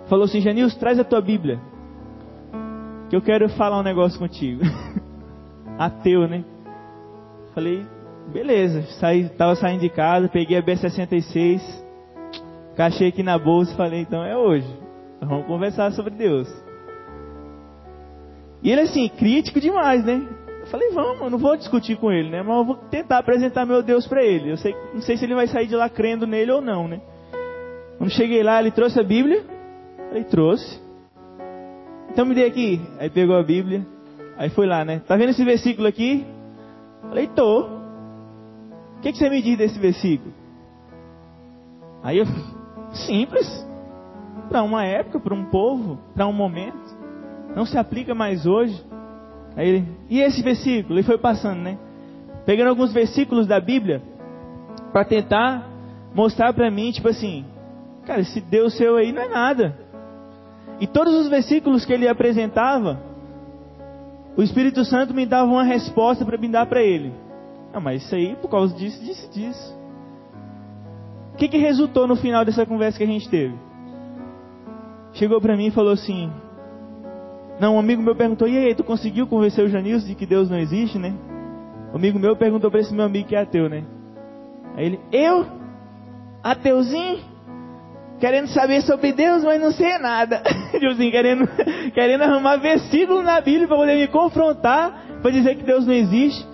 falou 0.09 0.25
assim: 0.25 0.41
Janils, 0.41 0.75
traz 0.77 0.99
a 0.99 1.05
tua 1.05 1.21
Bíblia, 1.21 1.61
que 3.11 3.15
eu 3.15 3.21
quero 3.21 3.51
falar 3.51 3.81
um 3.81 3.83
negócio 3.83 4.19
contigo. 4.19 4.63
ateu, 5.79 6.27
né? 6.27 6.43
Falei, 7.55 7.85
beleza. 8.33 8.81
Saí, 8.99 9.29
tava 9.29 9.57
saindo 9.57 9.83
de 9.83 9.91
casa, 9.91 10.27
peguei 10.27 10.57
a 10.57 10.63
B66, 10.63 11.61
cachei 12.75 13.09
aqui 13.09 13.23
na 13.23 13.39
bolsa 13.39 13.75
e 13.75 13.77
falei: 13.77 14.01
então 14.01 14.25
é 14.25 14.35
hoje. 14.35 14.67
Vamos 15.21 15.47
conversar 15.47 15.93
sobre 15.93 16.15
Deus. 16.15 16.49
E 18.63 18.71
ele 18.71 18.81
assim, 18.81 19.07
crítico 19.07 19.61
demais, 19.61 20.03
né? 20.03 20.27
Eu 20.65 20.71
falei, 20.71 20.91
vamos, 20.93 21.21
eu 21.21 21.29
não 21.29 21.37
vou 21.37 21.55
discutir 21.59 21.95
com 21.99 22.11
ele, 22.11 22.31
né? 22.31 22.43
Mas 22.43 22.57
eu 22.57 22.65
vou 22.65 22.77
tentar 22.77 23.19
apresentar 23.19 23.67
meu 23.67 23.83
Deus 23.83 24.07
para 24.07 24.25
ele. 24.25 24.51
Eu 24.51 24.57
sei, 24.57 24.75
não 24.95 25.03
sei 25.03 25.19
se 25.19 25.25
ele 25.27 25.35
vai 25.35 25.47
sair 25.47 25.67
de 25.67 25.77
lá 25.77 25.91
crendo 25.91 26.27
nele 26.27 26.51
ou 26.51 26.63
não, 26.63 26.89
né? 26.89 27.03
Quando 27.99 28.11
cheguei 28.11 28.43
lá, 28.43 28.61
ele 28.61 28.71
trouxe 28.71 28.99
a 28.99 29.03
Bíblia. 29.03 29.45
Falei, 30.09 30.25
trouxe. 30.25 30.81
Então 32.11 32.25
me 32.25 32.35
dê 32.35 32.47
aqui. 32.47 32.81
Aí 32.99 33.11
pegou 33.11 33.37
a 33.37 33.43
Bíblia. 33.43 33.87
Aí 34.39 34.49
foi 34.49 34.65
lá, 34.65 34.87
né? 34.87 35.03
Tá 35.07 35.17
vendo 35.17 35.29
esse 35.29 35.45
versículo 35.45 35.87
aqui? 35.87 36.25
Falei, 37.03 37.27
tô. 37.27 37.65
O 37.67 39.01
que, 39.03 39.13
que 39.13 39.19
você 39.19 39.29
me 39.29 39.43
diz 39.43 39.59
desse 39.59 39.79
versículo? 39.79 40.33
Aí 42.03 42.17
eu, 42.17 42.25
simples. 43.07 43.47
Para 44.49 44.63
uma 44.63 44.83
época, 44.83 45.21
para 45.21 45.35
um 45.35 45.45
povo, 45.45 45.99
para 46.15 46.27
um 46.27 46.33
momento. 46.33 46.97
Não 47.55 47.67
se 47.67 47.77
aplica 47.77 48.15
mais 48.15 48.47
hoje. 48.47 48.83
Aí 49.57 49.69
ele, 49.69 49.89
e 50.11 50.21
esse 50.21 50.43
versículo? 50.43 50.95
Ele 50.95 51.07
foi 51.07 51.19
passando, 51.19 51.61
né? 51.61 51.79
Pegando 52.45 52.69
alguns 52.69 52.93
versículos 52.93 53.47
da 53.47 53.61
Bíblia 53.61 54.03
para 54.93 55.05
tentar 55.05 55.69
mostrar 56.15 56.53
para 56.53 56.71
mim, 56.71 56.93
tipo 56.93 57.09
assim, 57.09 57.45
cara, 58.05 58.21
esse 58.21 58.41
Deus 58.41 58.77
seu 58.77 58.97
aí 58.97 59.13
não 59.13 59.23
é 59.23 59.29
nada. 59.29 59.77
E 60.81 60.87
todos 60.87 61.15
os 61.15 61.29
versículos 61.29 61.85
que 61.85 61.93
ele 61.93 62.09
apresentava, 62.09 63.01
o 64.37 64.43
Espírito 64.43 64.85
Santo 64.85 65.15
me 65.15 65.25
dava 65.25 65.51
uma 65.51 65.63
resposta 65.63 66.25
para 66.25 66.37
me 66.37 66.49
dar 66.49 66.67
para 66.67 66.83
ele. 66.83 67.13
Ah, 67.73 67.81
mas 67.81 68.05
isso 68.05 68.15
aí 68.15 68.37
por 68.37 68.49
causa 68.49 68.75
disso, 68.75 69.03
disso, 69.05 69.31
disso. 69.33 69.79
O 71.33 71.37
que, 71.37 71.49
que 71.49 71.59
resultou 71.59 72.07
no 72.07 72.15
final 72.15 72.45
dessa 72.45 72.65
conversa 72.65 72.99
que 72.99 73.05
a 73.05 73.09
gente 73.09 73.29
teve? 73.29 73.55
Chegou 75.15 75.41
para 75.41 75.57
mim 75.57 75.67
e 75.67 75.71
falou 75.71 75.93
assim: 75.93 76.31
não, 77.61 77.77
um 77.77 77.79
amigo 77.79 78.03
meu 78.03 78.17
perguntou: 78.17 78.49
e 78.49 78.57
aí, 78.57 78.75
tu 78.75 78.85
conseguiu 78.85 79.27
convencer 79.27 79.65
o 79.65 79.69
Janilson 79.69 80.07
de 80.07 80.15
que 80.15 80.27
Deus 80.27 80.51
não 80.51 80.59
existe, 80.59 80.99
né? 80.99 81.15
Um 81.93 81.97
amigo 81.97 82.19
meu 82.19 82.37
perguntou 82.37 82.71
para 82.71 82.81
esse 82.81 82.93
meu 82.93 83.05
amigo 83.05 83.29
que 83.29 83.37
é 83.37 83.41
ateu, 83.41 83.69
né? 83.69 83.85
Aí 84.77 84.87
ele: 84.87 85.01
eu? 85.13 85.47
Ateuzinho? 86.43 87.33
Querendo 88.19 88.49
saber 88.49 88.83
sobre 88.83 89.13
Deus, 89.13 89.43
mas 89.45 89.61
não 89.61 89.73
sei 89.73 89.99
nada. 89.99 90.43
tipo 90.73 90.97
querendo, 90.97 91.49
querendo 91.93 92.23
arrumar 92.23 92.57
versículo 92.57 93.23
na 93.23 93.41
Bíblia 93.41 93.67
para 93.67 93.77
poder 93.77 93.97
me 93.97 94.07
confrontar, 94.09 95.21
para 95.21 95.31
dizer 95.31 95.57
que 95.57 95.65
Deus 95.65 95.87
não 95.87 95.95
existe. 95.95 96.47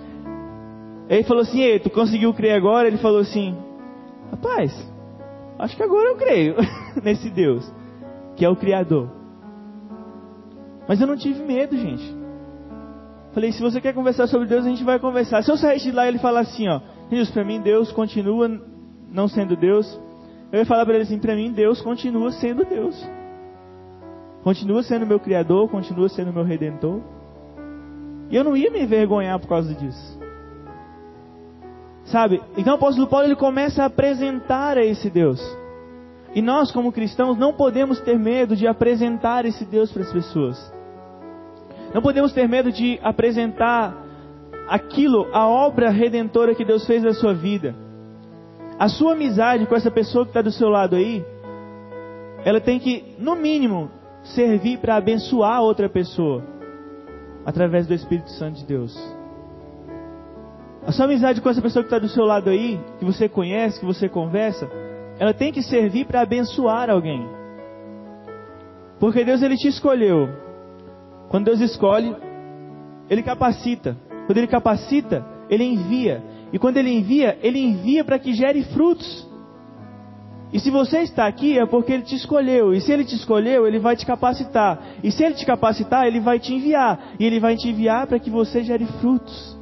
Ele 1.09 1.25
falou 1.25 1.43
assim: 1.43 1.61
Ei, 1.61 1.79
tu 1.79 1.91
conseguiu 1.91 2.33
crer 2.35 2.55
agora? 2.55 2.89
Ele 2.89 2.99
falou 2.99 3.21
assim: 3.21 3.57
Rapaz, 4.31 4.73
acho 5.59 5.77
que 5.77 5.83
agora 5.83 6.09
eu 6.11 6.17
creio 6.17 6.57
nesse 7.03 7.31
Deus, 7.31 7.71
que 8.37 8.45
é 8.45 8.49
o 8.49 8.57
Criador. 8.57 9.20
Mas 10.91 11.01
eu 11.01 11.07
não 11.07 11.17
tive 11.17 11.41
medo, 11.45 11.77
gente. 11.77 12.17
Falei, 13.33 13.53
se 13.53 13.63
você 13.63 13.81
quer 13.81 13.95
conversar 13.95 14.27
sobre 14.27 14.49
Deus, 14.49 14.67
a 14.67 14.69
gente 14.69 14.83
vai 14.83 14.99
conversar. 14.99 15.41
Se 15.45 15.49
eu 15.49 15.57
sair 15.57 15.79
de 15.79 15.93
lá 15.93 16.05
e 16.05 16.09
ele 16.09 16.19
falar 16.19 16.41
assim, 16.41 16.69
ó, 16.69 16.81
Deus, 17.09 17.31
para 17.31 17.45
mim 17.45 17.61
Deus 17.61 17.93
continua 17.93 18.51
não 19.09 19.29
sendo 19.29 19.55
Deus, 19.55 19.87
eu 20.51 20.59
ia 20.59 20.67
falar 20.67 20.85
para 20.85 20.95
ele 20.95 21.05
assim, 21.05 21.21
para 21.21 21.37
mim 21.37 21.53
Deus 21.53 21.81
continua 21.81 22.33
sendo 22.33 22.65
Deus. 22.65 23.01
Continua 24.43 24.83
sendo 24.83 25.07
meu 25.07 25.21
Criador, 25.21 25.69
continua 25.69 26.09
sendo 26.09 26.33
meu 26.33 26.43
Redentor. 26.43 27.01
E 28.29 28.35
eu 28.35 28.43
não 28.43 28.57
ia 28.57 28.69
me 28.69 28.83
envergonhar 28.83 29.39
por 29.39 29.47
causa 29.47 29.73
disso. 29.73 30.19
Sabe? 32.07 32.43
Então 32.57 32.73
o 32.73 32.77
apóstolo 32.77 33.07
Paulo 33.07 33.29
ele 33.29 33.37
começa 33.37 33.85
a 33.85 33.87
apresentar 33.87 34.77
a 34.77 34.85
esse 34.85 35.09
Deus. 35.09 35.41
E 36.35 36.43
nós, 36.43 36.73
como 36.73 36.91
cristãos, 36.91 37.39
não 37.39 37.53
podemos 37.53 38.01
ter 38.01 38.19
medo 38.19 38.57
de 38.57 38.67
apresentar 38.67 39.45
esse 39.45 39.65
Deus 39.65 39.93
para 39.93 40.03
as 40.03 40.13
pessoas. 40.13 40.80
Não 41.95 42.01
podemos 42.01 42.33
ter 42.33 42.49
medo 42.49 42.71
de 42.71 42.99
apresentar 43.03 43.97
aquilo, 44.69 45.27
a 45.33 45.47
obra 45.47 45.91
redentora 45.91 46.55
que 46.55 46.65
Deus 46.65 46.87
fez 46.87 47.03
na 47.03 47.13
sua 47.13 47.35
vida. 47.35 47.75
A 48.79 48.89
sua 48.89 49.13
amizade 49.13 49.67
com 49.67 49.75
essa 49.75 49.91
pessoa 49.91 50.25
que 50.25 50.31
está 50.31 50.41
do 50.41 50.53
seu 50.53 50.69
lado 50.69 50.97
aí, 50.97 51.25
ela 52.45 52.61
tem 52.61 52.79
que, 52.79 53.17
no 53.19 53.35
mínimo, 53.35 53.91
servir 54.23 54.79
para 54.79 54.97
abençoar 54.97 55.61
outra 55.61 55.89
pessoa 55.89 56.43
através 57.45 57.87
do 57.87 57.95
Espírito 57.95 58.31
Santo 58.31 58.59
de 58.61 58.67
Deus. 58.67 58.97
A 60.87 60.93
sua 60.93 61.05
amizade 61.05 61.41
com 61.41 61.49
essa 61.49 61.61
pessoa 61.61 61.83
que 61.83 61.89
está 61.89 61.99
do 61.99 62.09
seu 62.09 62.25
lado 62.25 62.49
aí, 62.49 62.81
que 62.99 63.05
você 63.05 63.29
conhece, 63.29 63.81
que 63.81 63.85
você 63.85 64.09
conversa, 64.09 64.71
ela 65.19 65.35
tem 65.35 65.53
que 65.53 65.63
servir 65.63 66.07
para 66.07 66.23
abençoar 66.23 66.89
alguém. 66.89 67.29
Porque 68.99 69.25
Deus 69.25 69.43
ele 69.43 69.57
te 69.57 69.69
escolheu 69.69 70.29
quando 71.31 71.45
Deus 71.45 71.61
escolhe, 71.61 72.15
Ele 73.09 73.23
capacita. 73.23 73.97
Quando 74.27 74.37
Ele 74.37 74.49
capacita, 74.49 75.25
Ele 75.49 75.63
envia. 75.63 76.21
E 76.53 76.59
quando 76.59 76.77
Ele 76.77 76.91
envia, 76.91 77.39
Ele 77.41 77.61
envia 77.61 78.05
para 78.05 78.19
que 78.19 78.35
gere 78.35 78.65
frutos. 78.65 79.31
E 80.53 80.59
se 80.59 80.69
você 80.73 80.99
está 80.99 81.29
aqui 81.29 81.57
é 81.57 81.65
porque 81.65 81.93
Ele 81.93 82.03
te 82.03 82.17
escolheu. 82.17 82.75
E 82.75 82.81
se 82.81 82.91
Ele 82.91 83.05
te 83.05 83.15
escolheu, 83.15 83.65
Ele 83.65 83.79
vai 83.79 83.95
te 83.95 84.05
capacitar. 84.05 84.83
E 85.05 85.13
se 85.13 85.23
Ele 85.23 85.37
te 85.37 85.47
capacitar, 85.47 86.05
Ele 86.05 86.19
vai 86.19 86.41
te 86.41 86.53
enviar. 86.53 87.15
E 87.21 87.25
Ele 87.25 87.39
vai 87.39 87.55
te 87.55 87.69
enviar 87.69 88.09
para 88.09 88.19
que 88.19 88.29
você 88.29 88.65
gere 88.65 88.87
frutos. 89.01 89.57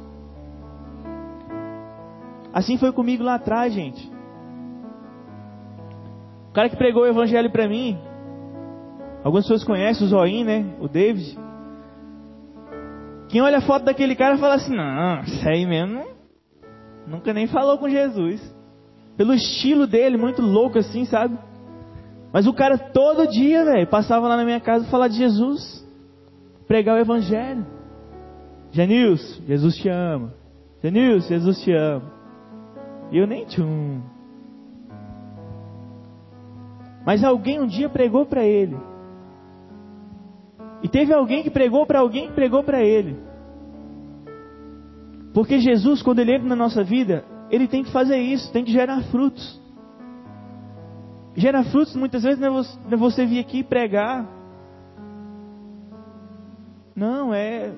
Assim 2.51 2.79
foi 2.79 2.91
comigo 2.91 3.23
lá 3.23 3.35
atrás, 3.35 3.71
gente. 3.71 4.11
O 6.49 6.51
cara 6.51 6.67
que 6.67 6.75
pregou 6.75 7.03
o 7.03 7.07
Evangelho 7.07 7.51
para 7.51 7.67
mim, 7.67 7.95
algumas 9.23 9.45
pessoas 9.45 9.63
conhecem 9.63 10.07
o 10.07 10.09
Zoim, 10.09 10.43
né? 10.43 10.65
O 10.81 10.87
David. 10.87 11.37
Quem 13.29 13.41
olha 13.41 13.59
a 13.59 13.61
foto 13.61 13.85
daquele 13.85 14.15
cara 14.15 14.37
fala 14.37 14.55
assim: 14.55 14.75
não, 14.75 15.21
isso 15.21 15.47
aí 15.47 15.65
mesmo 15.65 16.03
nunca 17.07 17.33
nem 17.33 17.47
falou 17.47 17.77
com 17.77 17.89
Jesus. 17.89 18.39
pelo 19.17 19.33
estilo 19.33 19.85
dele, 19.85 20.17
muito 20.17 20.41
louco 20.41 20.77
assim, 20.77 21.03
sabe? 21.05 21.37
Mas 22.31 22.47
o 22.47 22.53
cara 22.53 22.77
todo 22.77 23.27
dia, 23.27 23.65
velho, 23.65 23.87
passava 23.87 24.27
lá 24.27 24.37
na 24.37 24.45
minha 24.45 24.59
casa 24.59 24.89
falar 24.89 25.07
de 25.07 25.17
Jesus, 25.17 25.85
pregar 26.67 26.95
o 26.95 26.99
evangelho. 26.99 27.65
Janils, 28.71 29.41
Jesus 29.47 29.75
te 29.75 29.89
ama. 29.89 30.33
Janils, 30.81 31.27
Jesus 31.27 31.59
te 31.61 31.73
ama. 31.73 32.11
E 33.11 33.17
eu 33.17 33.27
nem 33.27 33.45
tchum. 33.45 34.01
Mas 37.05 37.23
alguém 37.23 37.59
um 37.59 37.67
dia 37.67 37.89
pregou 37.89 38.25
para 38.25 38.45
ele. 38.45 38.77
E 40.81 40.87
teve 40.87 41.13
alguém 41.13 41.43
que 41.43 41.49
pregou 41.49 41.85
para 41.85 41.99
alguém 41.99 42.27
que 42.27 42.33
pregou 42.33 42.63
para 42.63 42.81
ele. 42.81 43.17
Porque 45.33 45.59
Jesus, 45.59 46.01
quando 46.01 46.19
ele 46.19 46.33
entra 46.33 46.47
na 46.47 46.55
nossa 46.55 46.83
vida, 46.83 47.23
ele 47.51 47.67
tem 47.67 47.83
que 47.83 47.91
fazer 47.91 48.17
isso, 48.17 48.51
tem 48.51 48.63
que 48.63 48.71
gerar 48.71 49.01
frutos. 49.03 49.59
Gerar 51.35 51.63
frutos 51.65 51.95
muitas 51.95 52.23
vezes 52.23 52.39
não 52.39 52.59
é 52.59 52.95
você 52.95 53.25
vir 53.25 53.39
aqui 53.39 53.63
pregar. 53.63 54.27
Não, 56.95 57.33
é 57.33 57.71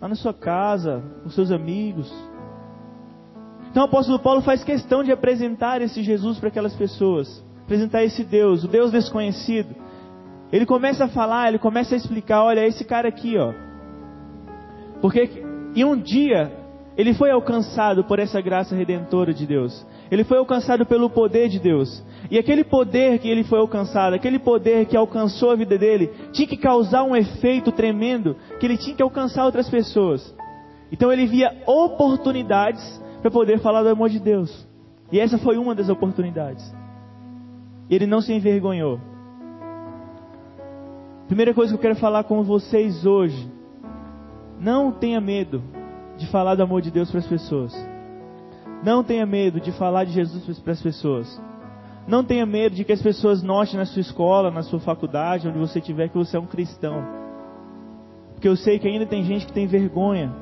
lá 0.00 0.08
na 0.08 0.14
sua 0.14 0.32
casa, 0.32 1.02
com 1.22 1.30
seus 1.30 1.50
amigos. 1.50 2.12
Então 3.70 3.82
o 3.82 3.86
apóstolo 3.86 4.18
Paulo 4.18 4.40
faz 4.40 4.64
questão 4.64 5.04
de 5.04 5.12
apresentar 5.12 5.82
esse 5.82 6.02
Jesus 6.02 6.38
para 6.38 6.48
aquelas 6.48 6.74
pessoas, 6.74 7.44
apresentar 7.64 8.04
esse 8.04 8.24
Deus, 8.24 8.64
o 8.64 8.68
Deus 8.68 8.90
desconhecido. 8.90 9.74
Ele 10.52 10.64
começa 10.64 11.04
a 11.04 11.08
falar, 11.08 11.48
ele 11.48 11.58
começa 11.58 11.94
a 11.94 11.98
explicar, 11.98 12.42
olha, 12.42 12.66
esse 12.66 12.84
cara 12.84 13.08
aqui, 13.08 13.36
ó. 13.36 13.52
Porque 15.00 15.44
e 15.74 15.84
um 15.84 15.96
dia 15.96 16.50
ele 16.96 17.14
foi 17.14 17.30
alcançado 17.30 18.02
por 18.02 18.18
essa 18.18 18.40
graça 18.40 18.74
redentora 18.74 19.32
de 19.32 19.46
Deus. 19.46 19.86
Ele 20.10 20.24
foi 20.24 20.38
alcançado 20.38 20.84
pelo 20.84 21.08
poder 21.08 21.48
de 21.48 21.60
Deus. 21.60 22.02
E 22.28 22.36
aquele 22.36 22.64
poder 22.64 23.20
que 23.20 23.28
ele 23.28 23.44
foi 23.44 23.60
alcançado, 23.60 24.14
aquele 24.14 24.38
poder 24.40 24.86
que 24.86 24.96
alcançou 24.96 25.52
a 25.52 25.54
vida 25.54 25.78
dele, 25.78 26.10
tinha 26.32 26.48
que 26.48 26.56
causar 26.56 27.04
um 27.04 27.14
efeito 27.14 27.70
tremendo, 27.70 28.34
que 28.58 28.66
ele 28.66 28.76
tinha 28.76 28.96
que 28.96 29.02
alcançar 29.02 29.44
outras 29.44 29.70
pessoas. 29.70 30.34
Então 30.90 31.12
ele 31.12 31.26
via 31.26 31.54
oportunidades 31.66 32.82
para 33.22 33.30
poder 33.30 33.60
falar 33.60 33.84
do 33.84 33.90
amor 33.90 34.08
de 34.08 34.18
Deus. 34.18 34.66
E 35.12 35.20
essa 35.20 35.38
foi 35.38 35.56
uma 35.56 35.76
das 35.76 35.88
oportunidades. 35.88 36.74
Ele 37.88 38.06
não 38.06 38.20
se 38.20 38.32
envergonhou. 38.32 38.98
Primeira 41.28 41.52
coisa 41.52 41.70
que 41.70 41.76
eu 41.76 41.82
quero 41.82 41.96
falar 41.96 42.24
com 42.24 42.42
vocês 42.42 43.04
hoje. 43.04 43.52
Não 44.58 44.90
tenha 44.90 45.20
medo 45.20 45.62
de 46.16 46.26
falar 46.28 46.54
do 46.54 46.62
amor 46.62 46.80
de 46.80 46.90
Deus 46.90 47.10
para 47.10 47.20
as 47.20 47.26
pessoas. 47.26 47.72
Não 48.82 49.04
tenha 49.04 49.26
medo 49.26 49.60
de 49.60 49.70
falar 49.72 50.04
de 50.04 50.12
Jesus 50.12 50.58
para 50.58 50.72
as 50.72 50.80
pessoas. 50.80 51.40
Não 52.06 52.24
tenha 52.24 52.46
medo 52.46 52.74
de 52.74 52.82
que 52.82 52.92
as 52.92 53.02
pessoas 53.02 53.42
notem 53.42 53.76
na 53.76 53.84
sua 53.84 54.00
escola, 54.00 54.50
na 54.50 54.62
sua 54.62 54.80
faculdade, 54.80 55.46
onde 55.46 55.58
você 55.58 55.80
estiver, 55.80 56.08
que 56.08 56.16
você 56.16 56.34
é 56.34 56.40
um 56.40 56.46
cristão. 56.46 57.04
Porque 58.32 58.48
eu 58.48 58.56
sei 58.56 58.78
que 58.78 58.88
ainda 58.88 59.04
tem 59.04 59.22
gente 59.22 59.44
que 59.44 59.52
tem 59.52 59.66
vergonha 59.66 60.34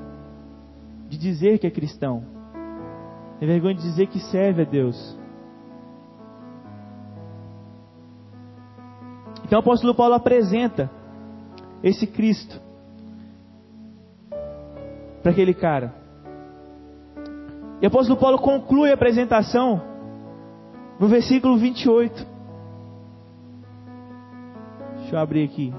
de 1.08 1.18
dizer 1.18 1.58
que 1.58 1.66
é 1.66 1.70
cristão. 1.70 2.22
Tem 3.40 3.48
vergonha 3.48 3.74
de 3.74 3.82
dizer 3.82 4.06
que 4.06 4.20
serve 4.20 4.62
a 4.62 4.64
Deus. 4.64 5.15
Então 9.44 9.58
o 9.58 9.60
apóstolo 9.60 9.94
Paulo 9.94 10.14
apresenta 10.14 10.90
esse 11.82 12.06
Cristo 12.06 12.60
para 15.22 15.32
aquele 15.32 15.54
cara. 15.54 15.94
E 17.80 17.84
o 17.84 17.88
apóstolo 17.88 18.18
Paulo 18.18 18.38
conclui 18.38 18.90
a 18.90 18.94
apresentação 18.94 19.82
no 20.98 21.08
versículo 21.08 21.58
28. 21.58 22.26
Deixa 24.98 25.16
eu 25.16 25.20
abrir 25.20 25.44
aqui. 25.44 25.75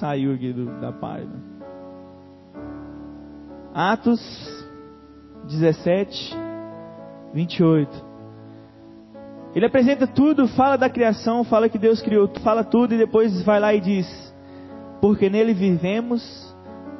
Saiu 0.00 0.34
aqui 0.34 0.52
do, 0.52 0.66
da 0.80 0.92
página. 0.92 1.40
Atos 3.74 4.20
17, 5.44 6.36
28. 7.32 8.11
Ele 9.54 9.66
apresenta 9.66 10.06
tudo, 10.06 10.48
fala 10.48 10.76
da 10.76 10.88
criação, 10.88 11.44
fala 11.44 11.68
que 11.68 11.78
Deus 11.78 12.00
criou, 12.00 12.30
fala 12.42 12.64
tudo 12.64 12.94
e 12.94 12.98
depois 12.98 13.42
vai 13.42 13.60
lá 13.60 13.74
e 13.74 13.80
diz: 13.80 14.34
Porque 15.00 15.28
nele 15.28 15.52
vivemos, 15.52 16.56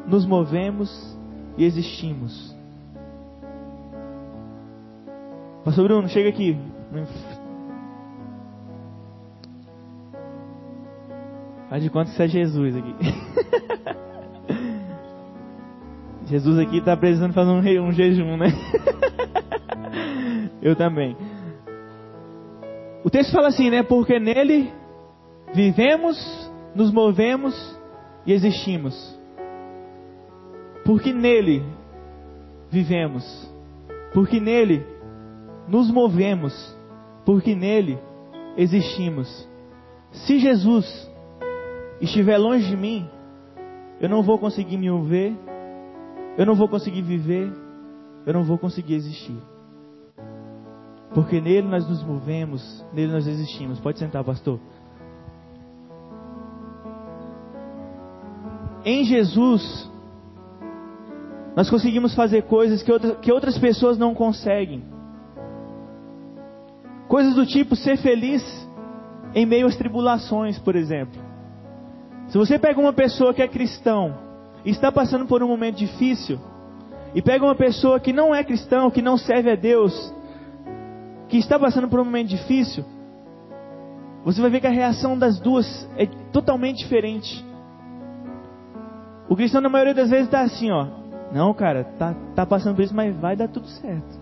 nos 0.07 0.27
movemos 0.27 1.17
e 1.57 1.65
existimos. 1.65 2.55
Pastor 5.65 5.85
Bruno, 5.85 6.09
chega 6.09 6.29
aqui. 6.29 6.59
Faz 11.71 11.83
de 11.83 11.89
conta 11.89 12.11
que 12.11 12.17
você 12.17 12.25
é 12.25 12.29
Jesus 12.29 12.77
aqui. 12.77 12.95
Jesus 16.27 16.59
aqui 16.59 16.79
está 16.79 16.97
precisando 16.97 17.33
fazer 17.33 17.51
um, 17.51 17.89
um 17.89 17.93
jejum, 17.93 18.37
né? 18.37 18.49
Eu 20.61 20.77
também. 20.77 21.17
O 23.05 23.11
texto 23.11 23.33
fala 23.33 23.49
assim, 23.49 23.71
né? 23.71 23.83
Porque 23.83 24.19
nele 24.21 24.73
vivemos, 25.53 26.17
nos 26.75 26.93
movemos 26.93 27.55
e 28.25 28.33
existimos. 28.33 28.95
Porque 30.85 31.13
nele 31.13 31.63
vivemos, 32.71 33.25
porque 34.15 34.41
nele 34.41 34.85
nos 35.69 35.91
movemos, 35.91 36.77
porque 37.25 37.55
nele 37.55 37.99
existimos. 38.57 39.49
Se 40.13 40.39
Jesus 40.39 41.11
estiver 42.01 42.39
longe 42.39 42.69
de 42.69 42.77
mim, 42.77 43.09
eu 44.01 44.09
não 44.09 44.23
vou 44.23 44.39
conseguir 44.39 44.77
me 44.77 44.91
mover, 44.91 45.33
eu 46.37 46.47
não 46.47 46.55
vou 46.55 46.69
conseguir 46.69 47.03
viver, 47.03 47.53
eu 48.27 48.33
não 48.33 48.43
vou 48.43 48.59
conseguir 48.59 48.95
existir. 48.95 49.52
Porque 51.15 51.41
nele 51.41 51.69
nós 51.69 51.87
nos 51.89 52.03
movemos, 52.03 52.85
nele 52.93 53.13
nós 53.13 53.27
existimos. 53.27 53.79
Pode 53.79 53.99
sentar, 53.99 54.25
pastor. 54.25 54.59
Em 58.85 59.05
Jesus, 59.05 59.91
nós 61.55 61.69
conseguimos 61.69 62.15
fazer 62.15 62.43
coisas 62.43 62.83
que, 62.83 62.91
outra, 62.91 63.15
que 63.17 63.31
outras 63.31 63.59
pessoas 63.59 63.99
não 63.99 64.15
conseguem. 64.15 64.83
Coisas 67.09 67.35
do 67.35 67.45
tipo 67.45 67.77
ser 67.77 67.99
feliz 67.99 68.43
em 69.35 69.45
meio 69.45 69.67
às 69.67 69.77
tribulações, 69.77 70.59
por 70.59 70.75
exemplo. 70.75 71.21
Se 72.29 72.39
você 72.39 72.59
pega 72.59 72.81
uma 72.81 72.93
pessoa 72.93 73.35
que 73.35 73.43
é 73.43 73.49
cristão 73.49 74.17
e 74.65 74.71
está 74.71 74.91
passando 74.91 75.27
por 75.27 75.43
um 75.43 75.49
momento 75.49 75.77
difícil, 75.77 76.39
e 77.15 77.21
pega 77.21 77.45
uma 77.45 77.55
pessoa 77.55 78.01
que 78.01 78.13
não 78.13 78.35
é 78.35 78.43
cristão, 78.43 78.91
que 78.91 79.03
não 79.03 79.19
serve 79.19 79.51
a 79.51 79.55
Deus, 79.55 79.93
que 81.33 81.39
está 81.39 81.59
passando 81.59 81.89
por 81.89 81.99
um 81.99 82.05
momento 82.05 82.29
difícil, 82.29 82.85
você 84.23 84.39
vai 84.39 84.51
ver 84.51 84.61
que 84.61 84.67
a 84.67 84.71
reação 84.71 85.19
das 85.19 85.41
duas 85.41 85.89
é 85.97 86.05
totalmente 86.31 86.77
diferente. 86.77 87.43
O 89.31 89.35
cristão, 89.35 89.63
na 89.63 89.71
maioria 89.71 89.95
das 89.95 90.11
vezes, 90.11 90.27
está 90.27 90.43
assim, 90.43 90.71
ó. 90.71 90.87
Não, 91.33 91.55
cara, 91.55 91.85
tá, 91.99 92.15
tá 92.35 92.45
passando 92.45 92.77
por 92.77 92.83
isso, 92.83 92.95
mas 92.95 93.17
vai 93.17 93.35
dar 93.35 93.49
tudo 93.49 93.67
certo. 93.67 94.21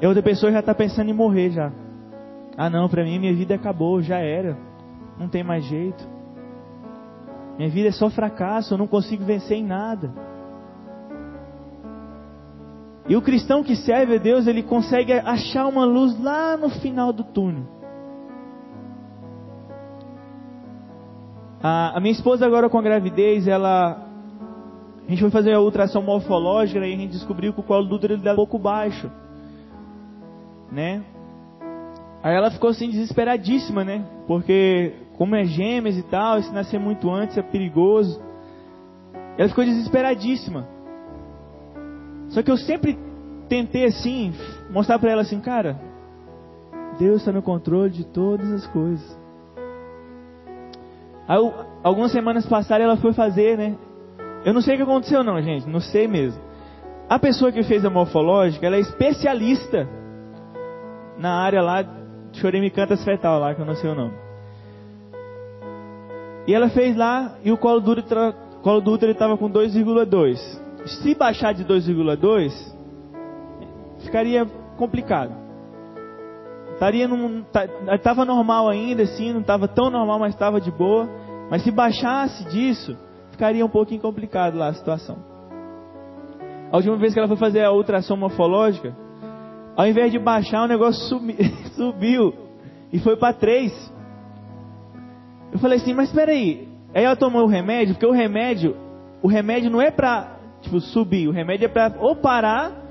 E 0.00 0.06
outra 0.06 0.22
pessoa 0.22 0.50
já 0.50 0.60
está 0.60 0.74
pensando 0.74 1.10
em 1.10 1.14
morrer 1.14 1.50
já. 1.50 1.70
Ah, 2.56 2.70
não, 2.70 2.88
para 2.88 3.04
mim 3.04 3.18
minha 3.18 3.34
vida 3.34 3.54
acabou, 3.54 4.00
já 4.00 4.20
era. 4.20 4.56
Não 5.18 5.28
tem 5.28 5.44
mais 5.44 5.66
jeito. 5.66 6.02
Minha 7.58 7.68
vida 7.68 7.90
é 7.90 7.92
só 7.92 8.08
fracasso, 8.08 8.72
eu 8.72 8.78
não 8.78 8.86
consigo 8.86 9.22
vencer 9.22 9.58
em 9.58 9.66
nada. 9.66 10.10
E 13.10 13.16
o 13.16 13.20
cristão 13.20 13.64
que 13.64 13.74
serve 13.74 14.14
a 14.14 14.18
Deus, 14.18 14.46
ele 14.46 14.62
consegue 14.62 15.12
achar 15.12 15.66
uma 15.66 15.84
luz 15.84 16.16
lá 16.22 16.56
no 16.56 16.70
final 16.70 17.12
do 17.12 17.24
túnel. 17.24 17.64
A, 21.60 21.96
a 21.96 22.00
minha 22.00 22.12
esposa 22.12 22.46
agora 22.46 22.70
com 22.70 22.78
a 22.78 22.82
gravidez, 22.82 23.48
ela 23.48 24.06
a 25.04 25.10
gente 25.10 25.22
foi 25.22 25.30
fazer 25.30 25.52
a 25.52 25.60
ultrassom 25.60 26.02
morfológica 26.02 26.78
e 26.78 26.94
a 26.94 26.96
gente 26.96 27.10
descobriu 27.10 27.52
que 27.52 27.58
o 27.58 27.64
colo 27.64 27.84
do 27.84 27.96
útero 27.96 28.16
dela 28.16 28.30
é 28.30 28.32
um 28.34 28.36
pouco 28.36 28.60
baixo. 28.60 29.10
Né? 30.70 31.02
Aí 32.22 32.32
ela 32.32 32.48
ficou 32.52 32.70
assim 32.70 32.90
desesperadíssima, 32.90 33.82
né? 33.82 34.04
Porque 34.28 34.94
como 35.18 35.34
é 35.34 35.44
gêmeas 35.46 35.98
e 35.98 36.02
tal, 36.04 36.40
se 36.40 36.54
nascer 36.54 36.78
muito 36.78 37.10
antes 37.10 37.36
é 37.36 37.42
perigoso. 37.42 38.22
Ela 39.36 39.48
ficou 39.48 39.64
desesperadíssima. 39.64 40.68
Só 42.30 42.42
que 42.42 42.50
eu 42.50 42.56
sempre 42.56 42.98
tentei 43.48 43.84
assim 43.84 44.32
mostrar 44.70 44.98
para 44.98 45.10
ela 45.10 45.22
assim, 45.22 45.40
cara, 45.40 45.78
Deus 46.98 47.20
está 47.20 47.32
no 47.32 47.42
controle 47.42 47.90
de 47.90 48.04
todas 48.04 48.50
as 48.52 48.66
coisas. 48.68 49.18
Aí, 51.28 51.52
algumas 51.82 52.12
semanas 52.12 52.46
passaram 52.46 52.84
ela 52.84 52.96
foi 52.96 53.12
fazer, 53.12 53.56
né? 53.56 53.76
Eu 54.44 54.54
não 54.54 54.62
sei 54.62 54.74
o 54.74 54.76
que 54.78 54.82
aconteceu 54.82 55.22
não, 55.22 55.40
gente, 55.42 55.68
não 55.68 55.80
sei 55.80 56.08
mesmo. 56.08 56.40
A 57.08 57.18
pessoa 57.18 57.52
que 57.52 57.62
fez 57.64 57.84
a 57.84 57.90
morfológica, 57.90 58.66
ela 58.66 58.76
é 58.76 58.80
especialista 58.80 59.88
na 61.18 61.32
área 61.42 61.60
lá 61.60 61.82
de 61.82 62.40
choremicantas 62.40 63.04
fetal 63.04 63.40
lá, 63.40 63.54
que 63.54 63.60
eu 63.60 63.66
não 63.66 63.74
sei 63.74 63.90
o 63.90 63.94
nome. 63.94 64.14
E 66.46 66.54
ela 66.54 66.68
fez 66.70 66.96
lá 66.96 67.36
e 67.44 67.50
o 67.52 67.58
colo 67.58 67.82
colo 68.62 68.80
do 68.80 68.92
útero 68.92 69.12
estava 69.12 69.36
com 69.36 69.50
2,2. 69.50 70.69
Se 70.86 71.14
baixar 71.14 71.52
de 71.52 71.64
2,2, 71.64 72.52
ficaria 74.00 74.46
complicado. 74.76 75.34
Estaria 76.72 77.06
num, 77.06 77.44
estava 77.92 78.24
normal 78.24 78.68
ainda, 78.68 79.02
assim, 79.02 79.32
não 79.32 79.42
estava 79.42 79.68
tão 79.68 79.90
normal, 79.90 80.18
mas 80.18 80.32
estava 80.34 80.60
de 80.60 80.70
boa. 80.70 81.08
Mas 81.50 81.62
se 81.62 81.70
baixasse 81.70 82.44
disso, 82.44 82.96
ficaria 83.30 83.64
um 83.64 83.68
pouquinho 83.68 84.00
complicado 84.00 84.56
lá 84.56 84.68
a 84.68 84.74
situação. 84.74 85.18
A 86.72 86.76
última 86.76 86.96
vez 86.96 87.12
que 87.12 87.18
ela 87.18 87.28
foi 87.28 87.36
fazer 87.36 87.64
a 87.64 87.72
ultrassom 87.72 88.16
morfológica, 88.16 88.96
ao 89.76 89.86
invés 89.86 90.10
de 90.10 90.18
baixar, 90.18 90.62
o 90.62 90.68
negócio 90.68 91.02
subi, 91.08 91.36
subiu 91.76 92.32
e 92.92 92.98
foi 92.98 93.16
para 93.16 93.34
3. 93.34 93.92
Eu 95.52 95.58
falei 95.58 95.78
assim, 95.78 95.92
mas 95.92 96.08
espera 96.08 96.32
aí. 96.32 96.68
Aí 96.94 97.04
ela 97.04 97.16
tomou 97.16 97.42
o 97.42 97.46
remédio, 97.46 97.94
porque 97.94 98.06
o 98.06 98.12
remédio, 98.12 98.76
o 99.22 99.28
remédio 99.28 99.70
não 99.70 99.82
é 99.82 99.90
para 99.90 100.39
tipo 100.60 100.80
subir, 100.80 101.28
o 101.28 101.32
remédio 101.32 101.66
é 101.66 101.68
para 101.68 101.94
ou 101.98 102.16
parar 102.16 102.90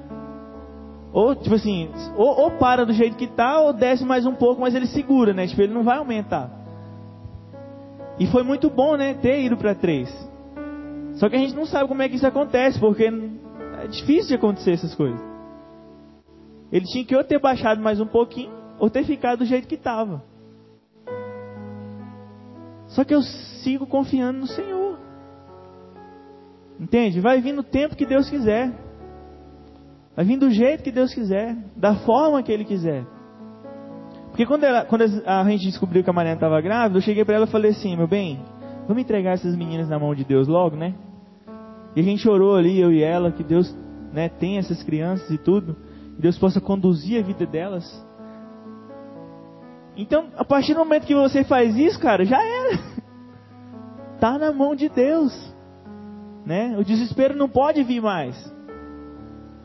ou 1.12 1.36
tipo 1.36 1.56
assim, 1.56 1.90
ou, 2.16 2.42
ou, 2.42 2.52
para 2.52 2.86
do 2.86 2.94
jeito 2.94 3.18
que 3.18 3.28
tá, 3.28 3.60
ou 3.60 3.74
desce 3.74 4.06
mais 4.06 4.26
um 4.26 4.36
pouco, 4.36 4.62
mas 4.62 4.76
ele 4.76 4.86
segura, 4.86 5.34
né? 5.34 5.48
Tipo, 5.48 5.64
ele 5.64 5.74
não 5.74 5.84
vai 5.84 5.98
aumentar. 5.98 6.52
E 8.20 8.28
foi 8.28 8.44
muito 8.44 8.70
bom, 8.70 8.96
né, 8.96 9.16
ter 9.16 9.42
ido 9.42 9.58
para 9.58 9.74
3. 9.74 10.30
Só 11.16 11.28
que 11.28 11.36
a 11.36 11.40
gente 11.40 11.56
não 11.56 11.66
sabe 11.66 11.88
como 11.88 12.02
é 12.02 12.10
que 12.10 12.16
isso 12.16 12.28
acontece, 12.28 12.80
porque 12.80 13.06
é 13.06 13.88
difícil 13.88 14.28
de 14.28 14.36
acontecer 14.36 14.72
essas 14.72 14.94
coisas. 14.94 15.20
Ele 16.72 16.86
tinha 16.86 17.04
que 17.04 17.16
ou 17.16 17.24
ter 17.24 17.40
baixado 17.40 17.82
mais 17.82 18.00
um 18.00 18.06
pouquinho, 18.06 18.52
ou 18.78 18.90
ter 18.90 19.04
ficado 19.04 19.40
do 19.40 19.46
jeito 19.46 19.68
que 19.68 19.76
estava. 19.76 20.22
Só 22.88 23.04
que 23.04 23.14
eu 23.14 23.22
sigo 23.64 23.88
confiando 23.88 24.40
no 24.40 24.48
Senhor. 24.48 24.89
Entende? 26.80 27.20
Vai 27.20 27.42
vir 27.42 27.54
no 27.54 27.64
tempo 27.64 27.96
que 27.96 28.06
Deus 28.06 28.30
quiser. 28.30 28.72
Vai 30.16 30.26
vir 30.26 30.38
do 30.38 30.50
jeito 30.50 30.84
que 30.84 30.92
Deus 30.92 31.14
quiser, 31.14 31.56
da 31.76 31.96
forma 31.96 32.42
que 32.42 32.52
Ele 32.52 32.66
quiser. 32.66 33.06
Porque 34.30 34.46
quando, 34.46 34.64
ela, 34.64 34.86
quando 34.86 35.04
a 35.26 35.44
gente 35.50 35.66
descobriu 35.66 36.04
que 36.04 36.10
a 36.10 36.14
Mariana 36.14 36.38
estava 36.38 36.62
grávida, 36.62 36.98
eu 36.98 37.02
cheguei 37.02 37.26
para 37.26 37.36
ela 37.36 37.46
e 37.46 37.50
falei 37.50 37.72
assim: 37.72 37.96
meu 37.98 38.08
bem, 38.08 38.40
vamos 38.88 39.04
entregar 39.04 39.34
essas 39.34 39.56
meninas 39.56 39.90
na 39.90 40.00
mão 40.00 40.16
de 40.16 40.24
Deus 40.24 40.48
logo, 40.48 40.76
né? 40.76 40.96
E 41.96 42.00
a 42.00 42.04
gente 42.04 42.28
orou 42.30 42.56
ali, 42.56 42.80
eu 42.80 42.92
e 42.92 43.04
ela, 43.04 43.32
que 43.32 43.44
Deus 43.44 43.76
né, 44.14 44.30
tenha 44.30 44.60
essas 44.60 44.82
crianças 44.84 45.30
e 45.30 45.38
tudo, 45.38 45.76
e 46.18 46.22
Deus 46.22 46.38
possa 46.38 46.62
conduzir 46.62 47.20
a 47.20 47.26
vida 47.26 47.46
delas. 47.46 47.84
Então, 49.98 50.28
a 50.38 50.46
partir 50.46 50.74
do 50.74 50.80
momento 50.80 51.06
que 51.06 51.16
você 51.16 51.44
faz 51.44 51.76
isso, 51.76 52.00
cara, 52.00 52.24
já 52.24 52.42
era. 52.42 52.80
Tá 54.20 54.38
na 54.38 54.52
mão 54.52 54.76
de 54.76 54.90
Deus. 54.90 55.49
Né? 56.50 56.76
O 56.80 56.84
desespero 56.84 57.36
não 57.36 57.48
pode 57.48 57.84
vir 57.84 58.02
mais. 58.02 58.36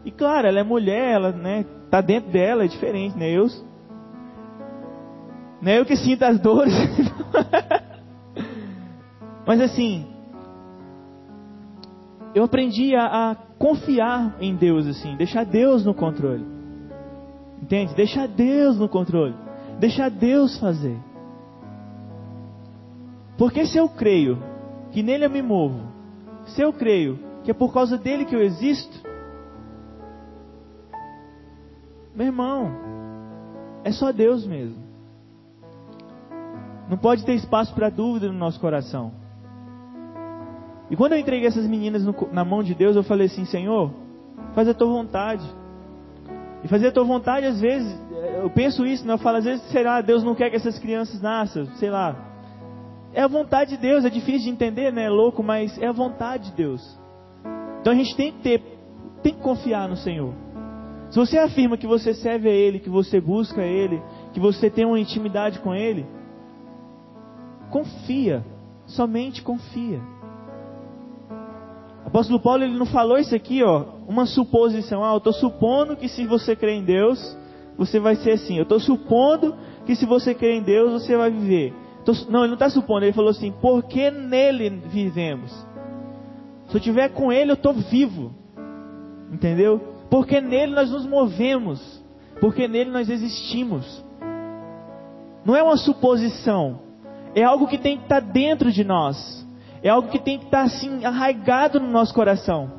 E 0.05 0.11
claro, 0.11 0.47
ela 0.47 0.61
é 0.61 0.63
mulher, 0.63 1.15
ela, 1.15 1.33
né, 1.33 1.65
tá 1.91 2.03
dentro 2.03 2.31
dela, 2.31 2.63
é 2.63 2.69
diferente, 2.69 3.17
né? 3.17 3.31
Eu 3.31 3.47
não 5.63 5.73
é 5.73 5.79
eu 5.79 5.87
que 5.87 5.97
sinto 5.97 6.25
as 6.25 6.39
dores. 6.39 6.75
Mas 9.47 9.63
assim, 9.63 10.07
eu 12.35 12.45
aprendi 12.45 12.95
a, 12.95 13.31
a, 13.31 13.35
confiar 13.59 14.37
em 14.39 14.55
Deus, 14.55 14.87
assim, 14.87 15.17
deixar 15.17 15.47
Deus 15.47 15.87
no 15.87 15.95
controle. 15.95 16.45
Entende? 17.63 17.95
Deixar 17.95 18.29
Deus 18.29 18.79
no 18.79 18.91
controle. 18.91 19.35
Deixar 19.81 20.11
Deus 20.11 20.59
fazer. 20.59 20.99
Porque 23.39 23.65
se 23.65 23.79
eu 23.79 23.89
creio 23.89 24.39
que 24.93 25.03
nele 25.03 25.25
eu 25.25 25.31
me 25.31 25.41
movo, 25.41 25.94
se 26.47 26.61
eu 26.61 26.73
creio 26.73 27.19
que 27.43 27.51
é 27.51 27.55
por 27.55 27.73
causa 27.73 27.99
dele 27.99 28.25
que 28.25 28.35
eu 28.35 28.43
existo, 28.43 29.03
meu 32.15 32.27
irmão, 32.27 32.71
é 33.83 33.93
só 33.93 34.13
Deus 34.13 34.47
mesmo. 34.47 34.83
Não 36.89 36.97
pode 36.97 37.25
ter 37.25 37.35
espaço 37.35 37.75
para 37.75 37.91
dúvida 37.91 38.29
no 38.29 38.39
nosso 38.39 38.61
coração. 38.61 39.13
E 40.91 40.97
quando 40.97 41.13
eu 41.13 41.19
entreguei 41.19 41.49
essas 41.49 41.67
meninas 41.67 42.05
no, 42.05 42.15
na 42.31 42.45
mão 42.45 42.63
de 42.63 42.75
Deus, 42.75 42.95
eu 42.95 43.03
falei 43.03 43.27
assim: 43.27 43.45
Senhor, 43.45 43.91
faz 44.55 44.69
a 44.69 44.75
tua 44.75 44.89
vontade. 44.89 45.45
E 46.63 46.69
fazer 46.69 46.89
a 46.89 46.93
tua 46.93 47.05
vontade, 47.05 47.45
às 47.45 47.61
vezes, 47.61 47.95
eu 48.43 48.49
penso 48.49 48.87
isso, 48.87 49.07
né? 49.07 49.13
eu 49.13 49.19
falo, 49.19 49.37
às 49.37 49.45
vezes, 49.45 49.63
sei 49.71 49.85
lá, 49.85 50.01
Deus 50.01 50.25
não 50.25 50.35
quer 50.35 50.49
que 50.49 50.57
essas 50.57 50.79
crianças 50.79 51.21
nasçam, 51.21 51.67
sei 51.77 51.91
lá. 51.91 52.17
É 53.15 53.23
a 53.23 53.29
vontade 53.29 53.71
de 53.71 53.77
Deus, 53.77 54.05
é 54.05 54.11
difícil 54.11 54.47
de 54.47 54.51
entender, 54.51 54.93
né? 54.93 55.05
É 55.05 55.09
louco, 55.09 55.41
mas 55.43 55.79
é 55.81 55.87
a 55.87 55.93
vontade 55.93 56.51
de 56.51 56.57
Deus. 56.57 56.99
Então 57.81 57.93
a 57.93 57.97
gente 57.97 58.17
tem 58.17 58.33
que 58.33 58.39
ter, 58.41 58.61
tem 59.23 59.33
que 59.33 59.41
confiar 59.41 59.89
no 59.89 59.97
Senhor. 59.97 60.35
Se 61.11 61.17
você 61.17 61.39
afirma 61.39 61.77
que 61.77 61.87
você 61.87 62.13
serve 62.13 62.49
a 62.49 62.53
Ele, 62.53 62.81
que 62.81 62.91
você 62.91 63.21
busca 63.21 63.61
a 63.61 63.65
Ele, 63.65 64.03
que 64.33 64.41
você 64.41 64.69
tem 64.69 64.85
uma 64.85 64.99
intimidade 64.99 65.61
com 65.61 65.73
Ele, 65.73 66.05
confia, 67.71 68.45
somente 68.85 69.43
confia. 69.43 70.01
O 72.05 72.09
apóstolo 72.09 72.41
Paulo 72.41 72.65
ele 72.65 72.77
não 72.77 72.87
falou 72.87 73.17
isso 73.17 73.35
aqui, 73.35 73.63
ó, 73.63 73.85
uma 74.09 74.27
suposição. 74.27 75.05
Ah, 75.05 75.13
eu 75.13 75.19
estou 75.19 75.33
supondo 75.33 75.97
que 75.97 76.09
se 76.09 76.27
você 76.27 76.57
crê 76.57 76.73
em 76.73 76.85
Deus, 76.85 77.37
você 77.79 78.01
vai 78.01 78.17
ser 78.17 78.33
assim. 78.33 78.57
Eu 78.57 78.65
estou 78.65 78.81
supondo 78.81 79.55
que 79.87 79.95
se 79.95 80.05
você 80.05 80.35
crê 80.35 80.57
em 80.57 80.63
Deus, 80.63 81.03
você 81.03 81.17
vai 81.17 81.31
viver. 81.31 81.84
Tô, 82.05 82.13
não, 82.29 82.41
ele 82.41 82.49
não 82.49 82.55
está 82.55 82.69
supondo, 82.69 83.05
ele 83.05 83.13
falou 83.13 83.31
assim, 83.31 83.53
porque 83.61 84.11
nele 84.11 84.69
vivemos. 84.71 85.51
Se 86.69 86.77
eu 86.77 86.79
estiver 86.79 87.09
com 87.11 87.33
ele, 87.33 87.51
eu 87.51 87.55
estou 87.55 87.73
vivo. 87.73 88.35
Entendeu? 89.33 89.81
Porque 90.11 90.41
nele 90.41 90.75
nós 90.75 90.91
nos 90.91 91.07
movemos. 91.07 92.03
Porque 92.41 92.69
nele 92.69 92.91
nós 92.91 93.09
existimos. 93.09 94.05
Não 95.45 95.57
é 95.57 95.63
uma 95.63 95.77
suposição. 95.77 96.81
É 97.35 97.43
algo 97.43 97.67
que 97.67 97.79
tem 97.79 97.97
que 97.97 98.05
estar 98.05 98.21
tá 98.21 98.27
dentro 98.27 98.71
de 98.71 98.85
nós. 98.85 99.47
É 99.83 99.89
algo 99.89 100.09
que 100.09 100.19
tem 100.19 100.39
que 100.39 100.47
estar 100.47 100.63
assim 100.63 101.05
arraigado 101.05 101.81
no 101.81 101.89
nosso 101.89 102.15
coração. 102.15 102.71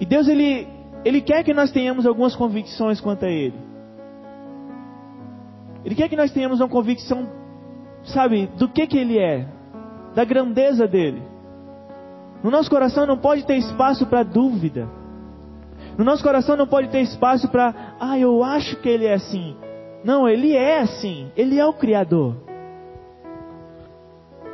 E 0.00 0.06
Deus 0.06 0.28
ele 0.28 0.66
ele 1.04 1.20
quer 1.20 1.42
que 1.44 1.54
nós 1.54 1.70
tenhamos 1.70 2.06
algumas 2.06 2.36
convicções 2.36 3.00
quanto 3.00 3.24
a 3.24 3.28
ele. 3.28 3.69
Ele 5.84 5.94
quer 5.94 6.08
que 6.08 6.16
nós 6.16 6.30
tenhamos 6.30 6.60
uma 6.60 6.68
convicção, 6.68 7.28
sabe, 8.04 8.46
do 8.56 8.68
que 8.68 8.86
que 8.86 8.98
ele 8.98 9.18
é, 9.18 9.46
da 10.14 10.24
grandeza 10.24 10.86
dele. 10.86 11.22
No 12.42 12.50
nosso 12.50 12.70
coração 12.70 13.06
não 13.06 13.18
pode 13.18 13.44
ter 13.44 13.56
espaço 13.56 14.06
para 14.06 14.22
dúvida. 14.22 14.88
No 15.96 16.04
nosso 16.04 16.22
coração 16.22 16.56
não 16.56 16.66
pode 16.66 16.88
ter 16.88 17.00
espaço 17.00 17.48
para, 17.48 17.94
ah, 18.00 18.18
eu 18.18 18.42
acho 18.42 18.76
que 18.76 18.88
ele 18.88 19.06
é 19.06 19.14
assim. 19.14 19.56
Não, 20.04 20.28
ele 20.28 20.56
é 20.56 20.80
assim. 20.80 21.30
Ele 21.36 21.58
é 21.58 21.66
o 21.66 21.74
Criador. 21.74 22.36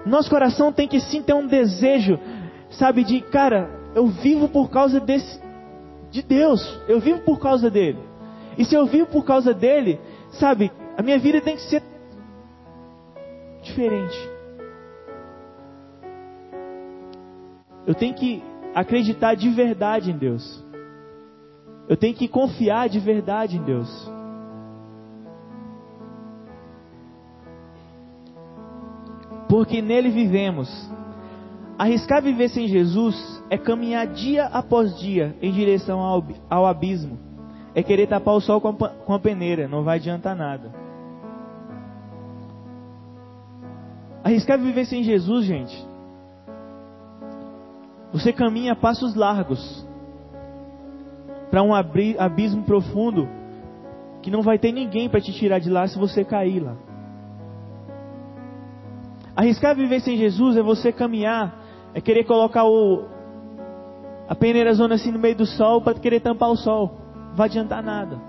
Nosso 0.04 0.30
coração 0.30 0.72
tem 0.72 0.86
que 0.86 1.00
sim 1.00 1.22
ter 1.22 1.34
um 1.34 1.46
desejo, 1.46 2.18
sabe, 2.70 3.02
de, 3.02 3.20
cara, 3.20 3.68
eu 3.94 4.06
vivo 4.06 4.48
por 4.48 4.70
causa 4.70 5.00
desse, 5.00 5.40
de 6.10 6.22
Deus. 6.22 6.80
Eu 6.88 7.00
vivo 7.00 7.20
por 7.20 7.38
causa 7.38 7.70
dele. 7.70 7.98
E 8.56 8.64
se 8.64 8.74
eu 8.74 8.86
vivo 8.86 9.06
por 9.06 9.24
causa 9.24 9.52
dele, 9.52 10.00
sabe, 10.30 10.70
a 10.96 11.02
minha 11.02 11.18
vida 11.18 11.40
tem 11.40 11.56
que 11.56 11.62
ser 11.62 11.82
diferente. 13.62 14.16
Eu 17.86 17.94
tenho 17.94 18.14
que 18.14 18.42
acreditar 18.74 19.34
de 19.34 19.48
verdade 19.50 20.10
em 20.10 20.16
Deus. 20.16 20.64
Eu 21.88 21.96
tenho 21.96 22.14
que 22.14 22.26
confiar 22.26 22.88
de 22.88 22.98
verdade 22.98 23.56
em 23.56 23.62
Deus. 23.62 24.16
porque 29.48 29.80
nele 29.80 30.10
vivemos. 30.10 30.68
Arriscar 31.78 32.22
viver 32.22 32.48
sem 32.48 32.68
Jesus 32.68 33.42
é 33.50 33.58
caminhar 33.58 34.06
dia 34.06 34.46
após 34.46 34.98
dia 34.98 35.36
em 35.42 35.52
direção 35.52 36.00
ao, 36.48 36.66
abismo. 36.66 37.18
É 37.74 37.82
querer 37.82 38.06
tapar 38.06 38.34
o 38.34 38.40
sol 38.40 38.60
com 38.60 39.14
a 39.14 39.18
peneira, 39.18 39.68
não 39.68 39.82
vai 39.82 39.96
adiantar 39.96 40.34
nada. 40.34 40.85
Arriscar 44.26 44.58
viver 44.58 44.84
sem 44.86 45.04
Jesus, 45.04 45.46
gente. 45.46 45.86
Você 48.12 48.32
caminha 48.32 48.74
passos 48.74 49.14
largos 49.14 49.86
para 51.48 51.62
um 51.62 51.72
abismo 51.72 52.64
profundo 52.64 53.28
que 54.22 54.28
não 54.28 54.42
vai 54.42 54.58
ter 54.58 54.72
ninguém 54.72 55.08
para 55.08 55.20
te 55.20 55.32
tirar 55.32 55.60
de 55.60 55.70
lá 55.70 55.86
se 55.86 55.96
você 55.96 56.24
cair 56.24 56.58
lá. 56.58 56.74
Arriscar 59.36 59.76
viver 59.76 60.00
sem 60.00 60.16
Jesus 60.16 60.56
é 60.56 60.62
você 60.62 60.90
caminhar 60.90 61.62
É 61.94 62.00
querer 62.00 62.24
colocar 62.24 62.64
o, 62.64 63.04
a 64.28 64.34
peneira 64.34 64.74
zona 64.74 64.96
assim 64.96 65.12
no 65.12 65.20
meio 65.20 65.36
do 65.36 65.46
sol 65.46 65.80
para 65.80 66.00
querer 66.00 66.18
tampar 66.18 66.50
o 66.50 66.56
sol. 66.56 66.98
Não 67.28 67.36
vai 67.36 67.46
adiantar 67.46 67.80
nada. 67.80 68.20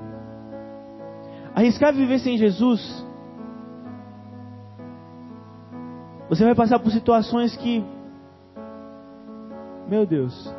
Arriscar 1.55 1.91
viver 1.91 2.19
sem 2.19 2.37
Jesus, 2.37 3.03
você 6.29 6.43
vai 6.43 6.55
passar 6.55 6.79
por 6.79 6.91
situações 6.91 7.55
que, 7.55 7.83
meu 9.87 10.05
Deus, 10.05 10.53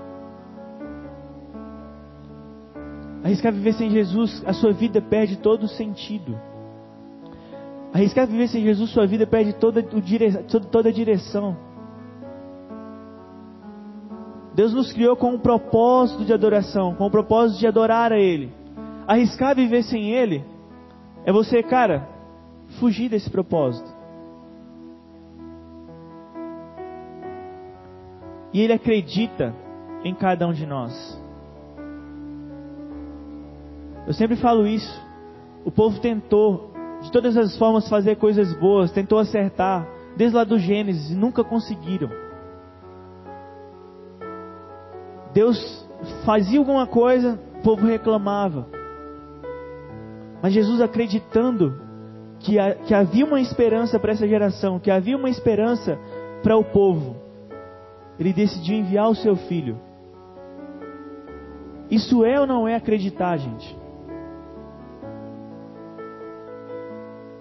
Arriscar 3.22 3.52
viver 3.52 3.74
sem 3.74 3.90
Jesus, 3.90 4.42
a 4.46 4.52
sua 4.52 4.72
vida 4.72 5.00
perde 5.00 5.36
todo 5.36 5.64
o 5.64 5.68
sentido. 5.68 6.38
Arriscar 7.92 8.26
viver 8.26 8.48
sem 8.48 8.62
Jesus, 8.62 8.90
sua 8.90 9.06
vida 9.06 9.26
perde 9.26 9.54
toda, 9.54 9.82
toda 9.82 10.88
a 10.88 10.92
direção. 10.92 11.56
Deus 14.54 14.72
nos 14.72 14.92
criou 14.92 15.16
com 15.16 15.32
um 15.32 15.38
propósito 15.38 16.24
de 16.24 16.32
adoração, 16.32 16.94
com 16.94 17.04
o 17.04 17.06
um 17.08 17.10
propósito 17.10 17.58
de 17.58 17.66
adorar 17.66 18.12
a 18.12 18.18
Ele. 18.18 18.52
Arriscar 19.06 19.54
viver 19.54 19.82
sem 19.82 20.10
Ele 20.10 20.44
é 21.24 21.32
você, 21.32 21.62
cara, 21.62 22.08
fugir 22.78 23.08
desse 23.08 23.30
propósito. 23.30 23.87
E 28.58 28.60
Ele 28.60 28.72
acredita 28.72 29.54
em 30.02 30.12
cada 30.12 30.44
um 30.44 30.52
de 30.52 30.66
nós. 30.66 30.92
Eu 34.04 34.12
sempre 34.12 34.34
falo 34.34 34.66
isso. 34.66 35.00
O 35.64 35.70
povo 35.70 36.00
tentou, 36.00 36.72
de 37.00 37.12
todas 37.12 37.36
as 37.36 37.56
formas, 37.56 37.88
fazer 37.88 38.16
coisas 38.16 38.52
boas, 38.54 38.90
tentou 38.90 39.20
acertar, 39.20 39.86
desde 40.16 40.36
lá 40.36 40.42
do 40.42 40.58
Gênesis, 40.58 41.08
e 41.08 41.14
nunca 41.14 41.44
conseguiram. 41.44 42.10
Deus 45.32 45.88
fazia 46.24 46.58
alguma 46.58 46.88
coisa, 46.88 47.38
o 47.60 47.62
povo 47.62 47.86
reclamava. 47.86 48.66
Mas 50.42 50.52
Jesus 50.52 50.80
acreditando 50.80 51.80
que, 52.40 52.56
que 52.88 52.92
havia 52.92 53.24
uma 53.24 53.40
esperança 53.40 54.00
para 54.00 54.10
essa 54.10 54.26
geração, 54.26 54.80
que 54.80 54.90
havia 54.90 55.16
uma 55.16 55.30
esperança 55.30 55.96
para 56.42 56.56
o 56.56 56.64
povo, 56.64 57.27
ele 58.18 58.32
decidiu 58.32 58.76
enviar 58.76 59.08
o 59.08 59.14
seu 59.14 59.36
filho. 59.36 59.78
Isso 61.90 62.24
é 62.24 62.38
ou 62.38 62.46
não 62.46 62.68
é 62.68 62.74
acreditar, 62.74 63.36
gente? 63.36 63.78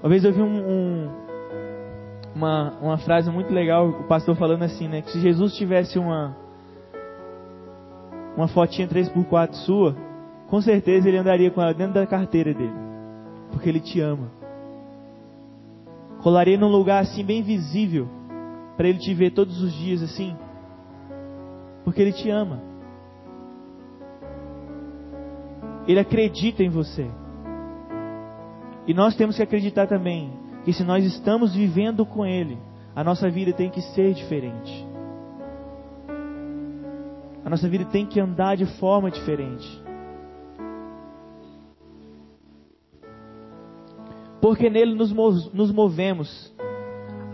Uma 0.02 0.10
vez 0.10 0.24
eu 0.24 0.32
vi 0.32 0.42
um, 0.42 0.46
um, 0.46 1.10
uma, 2.36 2.74
uma 2.80 2.98
frase 3.00 3.30
muito 3.30 3.52
legal, 3.52 3.90
o 3.90 4.04
pastor 4.04 4.36
falando 4.36 4.64
assim, 4.64 4.88
né? 4.88 5.02
Que 5.02 5.12
se 5.12 5.20
Jesus 5.20 5.56
tivesse 5.56 5.98
uma, 6.00 6.38
uma 8.38 8.48
fotinha 8.48 8.88
3x4 8.88 9.54
sua, 9.54 9.96
com 10.48 10.62
certeza 10.62 11.10
ele 11.10 11.18
andaria 11.18 11.52
com 11.52 11.62
ela 11.62 11.74
dentro 11.74 11.96
da 11.96 12.06
carteira 12.06 12.54
dele. 12.54 12.76
Porque 13.52 13.68
ele 13.68 13.82
te 13.82 14.00
ama. 14.00 14.32
Colaria 16.22 16.58
num 16.58 16.70
lugar 16.70 17.02
assim 17.02 17.24
bem 17.24 17.42
visível, 17.42 18.08
para 18.78 18.88
ele 18.88 19.00
te 19.00 19.14
ver 19.14 19.32
todos 19.32 19.62
os 19.62 19.74
dias 19.74 20.02
assim. 20.02 20.36
Porque 21.88 22.02
ele 22.02 22.12
te 22.12 22.30
ama. 22.30 22.62
Ele 25.88 25.98
acredita 25.98 26.62
em 26.62 26.68
você. 26.68 27.10
E 28.86 28.94
nós 28.94 29.16
temos 29.16 29.38
que 29.38 29.42
acreditar 29.42 29.88
também 29.88 30.38
que 30.66 30.74
se 30.74 30.84
nós 30.84 31.06
estamos 31.06 31.56
vivendo 31.56 32.06
com 32.06 32.26
Ele, 32.26 32.58
a 32.94 33.06
nossa 33.06 33.30
vida 33.30 33.54
tem 33.54 33.70
que 33.70 33.80
ser 33.80 34.14
diferente. 34.14 34.86
A 37.46 37.50
nossa 37.50 37.70
vida 37.70 37.86
tem 37.86 38.06
que 38.06 38.20
andar 38.20 38.58
de 38.58 38.66
forma 38.78 39.10
diferente. 39.10 39.82
Porque 44.42 44.70
nele 44.70 44.94
nos, 44.94 45.72
movemos. 45.72 46.54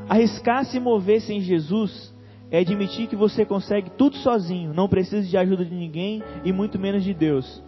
Arriscar 0.08 0.64
se 0.66 0.80
mover 0.80 1.22
sem 1.22 1.42
Jesus 1.42 2.13
é 2.54 2.60
admitir 2.60 3.08
que 3.08 3.16
você 3.16 3.44
consegue 3.44 3.90
tudo 3.90 4.16
sozinho, 4.18 4.76
não 4.76 4.88
precisa 4.88 5.28
de 5.28 5.36
ajuda 5.36 5.66
de 5.66 5.74
ninguém 5.74 6.22
e 6.46 6.54
muito 6.54 6.78
menos 6.78 7.04
de 7.04 7.12
Deus. 7.12 7.64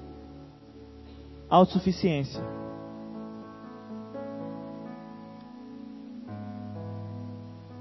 Autossuficiência. 1.49 2.39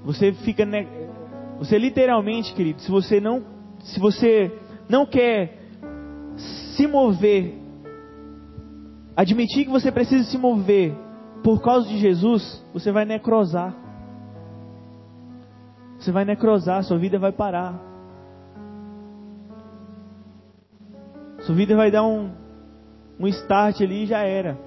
Você 0.03 0.33
fica 0.33 0.65
ne... 0.65 0.87
você 1.59 1.77
literalmente, 1.77 2.51
querido, 2.55 2.81
se 2.81 2.89
você 2.89 3.21
não 3.21 3.43
se 3.81 3.99
você 3.99 4.51
não 4.89 5.05
quer 5.05 5.59
se 6.75 6.87
mover, 6.87 7.53
admitir 9.15 9.65
que 9.65 9.71
você 9.71 9.91
precisa 9.91 10.23
se 10.23 10.39
mover 10.39 10.95
por 11.43 11.61
causa 11.61 11.87
de 11.87 11.99
Jesus, 11.99 12.65
você 12.73 12.91
vai 12.91 13.05
necrosar. 13.05 13.84
Você 15.99 16.11
vai 16.11 16.25
necrosar, 16.25 16.83
sua 16.83 16.97
vida 16.97 17.17
vai 17.17 17.31
parar. 17.31 17.79
Sua 21.39 21.55
vida 21.55 21.75
vai 21.75 21.91
dar 21.91 22.03
um, 22.03 22.31
um 23.19 23.27
start 23.27 23.81
ali 23.81 24.03
e 24.03 24.07
já 24.07 24.19
era. 24.19 24.57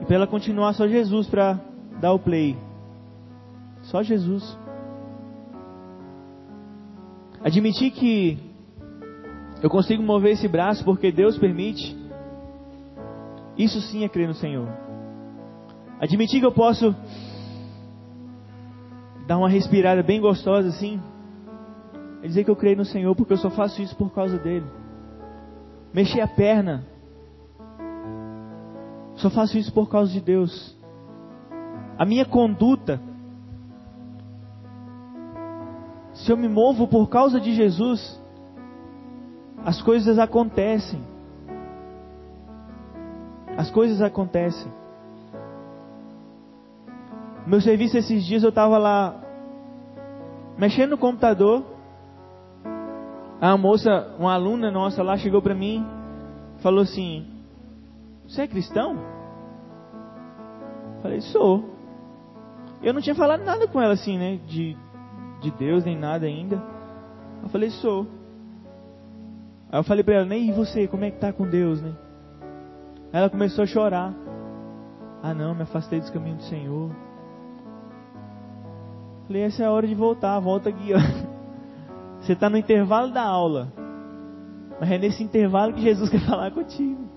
E 0.00 0.04
para 0.04 0.16
ela 0.16 0.26
continuar, 0.26 0.72
só 0.74 0.86
Jesus 0.86 1.28
para 1.28 1.60
dar 2.00 2.12
o 2.12 2.18
play. 2.18 2.56
Só 3.82 4.02
Jesus. 4.02 4.58
Admitir 7.42 7.90
que 7.90 8.38
eu 9.62 9.68
consigo 9.68 10.02
mover 10.02 10.32
esse 10.32 10.48
braço 10.48 10.84
porque 10.84 11.10
Deus 11.10 11.38
permite. 11.38 11.98
Isso 13.58 13.80
sim 13.80 14.04
é 14.04 14.08
crer 14.08 14.28
no 14.28 14.34
Senhor. 14.34 14.68
Admitir 16.00 16.40
que 16.40 16.46
eu 16.46 16.52
posso 16.52 16.94
dar 19.30 19.38
uma 19.38 19.48
respirada 19.48 20.02
bem 20.02 20.20
gostosa 20.20 20.70
assim. 20.70 21.00
É 22.20 22.26
dizer 22.26 22.42
que 22.42 22.50
eu 22.50 22.56
creio 22.56 22.76
no 22.76 22.84
Senhor 22.84 23.14
porque 23.14 23.32
eu 23.32 23.36
só 23.36 23.48
faço 23.48 23.80
isso 23.80 23.94
por 23.94 24.12
causa 24.12 24.36
dele. 24.36 24.66
Mexer 25.94 26.20
a 26.20 26.26
perna. 26.26 26.84
Só 29.14 29.30
faço 29.30 29.56
isso 29.56 29.72
por 29.72 29.88
causa 29.88 30.10
de 30.10 30.20
Deus. 30.20 30.76
A 31.96 32.04
minha 32.04 32.24
conduta 32.24 33.00
Se 36.12 36.32
eu 36.32 36.36
me 36.36 36.48
movo 36.48 36.88
por 36.88 37.08
causa 37.08 37.40
de 37.40 37.54
Jesus, 37.54 38.20
as 39.64 39.80
coisas 39.80 40.18
acontecem. 40.18 41.00
As 43.56 43.70
coisas 43.70 44.02
acontecem. 44.02 44.79
Meu 47.46 47.60
serviço 47.60 47.96
esses 47.96 48.24
dias 48.24 48.42
eu 48.42 48.50
estava 48.50 48.78
lá 48.78 49.14
mexendo 50.58 50.90
no 50.90 50.98
computador. 50.98 51.64
A 53.40 53.56
moça, 53.56 54.14
uma 54.18 54.34
aluna 54.34 54.70
nossa 54.70 55.02
lá 55.02 55.16
chegou 55.16 55.40
para 55.40 55.54
mim, 55.54 55.86
falou 56.62 56.82
assim: 56.82 57.26
"Você 58.26 58.42
é 58.42 58.46
cristão?" 58.46 58.96
Falei: 61.02 61.20
"Sou". 61.20 61.64
Eu 62.82 62.92
não 62.92 63.00
tinha 63.00 63.14
falado 63.14 63.44
nada 63.44 63.66
com 63.66 63.80
ela 63.80 63.94
assim, 63.94 64.18
né, 64.18 64.38
de 64.46 64.76
de 65.40 65.50
Deus 65.50 65.84
nem 65.84 65.96
nada 65.96 66.26
ainda. 66.26 66.62
Eu 67.42 67.48
falei, 67.48 67.70
sou. 67.70 68.06
Aí 69.72 69.78
eu 69.78 69.84
falei 69.84 70.04
para 70.04 70.14
ela, 70.16 70.24
nem 70.24 70.48
e 70.48 70.52
você, 70.52 70.86
como 70.86 71.04
é 71.04 71.10
que 71.10 71.18
tá 71.18 71.32
com 71.32 71.48
Deus, 71.48 71.80
né? 71.80 71.94
Ela 73.12 73.30
começou 73.30 73.64
a 73.64 73.66
chorar. 73.66 74.12
Ah 75.22 75.34
não, 75.34 75.54
me 75.54 75.62
afastei 75.62 75.98
dos 75.98 76.10
caminhos 76.10 76.38
do 76.38 76.44
Senhor. 76.44 76.90
Falei, 79.30 79.44
essa 79.44 79.62
é 79.62 79.66
a 79.66 79.70
hora 79.70 79.86
de 79.86 79.94
voltar, 79.94 80.40
volta 80.40 80.70
aqui. 80.70 80.90
Você 82.20 82.32
está 82.32 82.50
no 82.50 82.58
intervalo 82.58 83.12
da 83.12 83.22
aula. 83.22 83.72
Mas 84.80 84.90
é 84.90 84.98
nesse 84.98 85.22
intervalo 85.22 85.72
que 85.72 85.82
Jesus 85.82 86.10
quer 86.10 86.18
falar 86.26 86.50
contigo. 86.50 87.08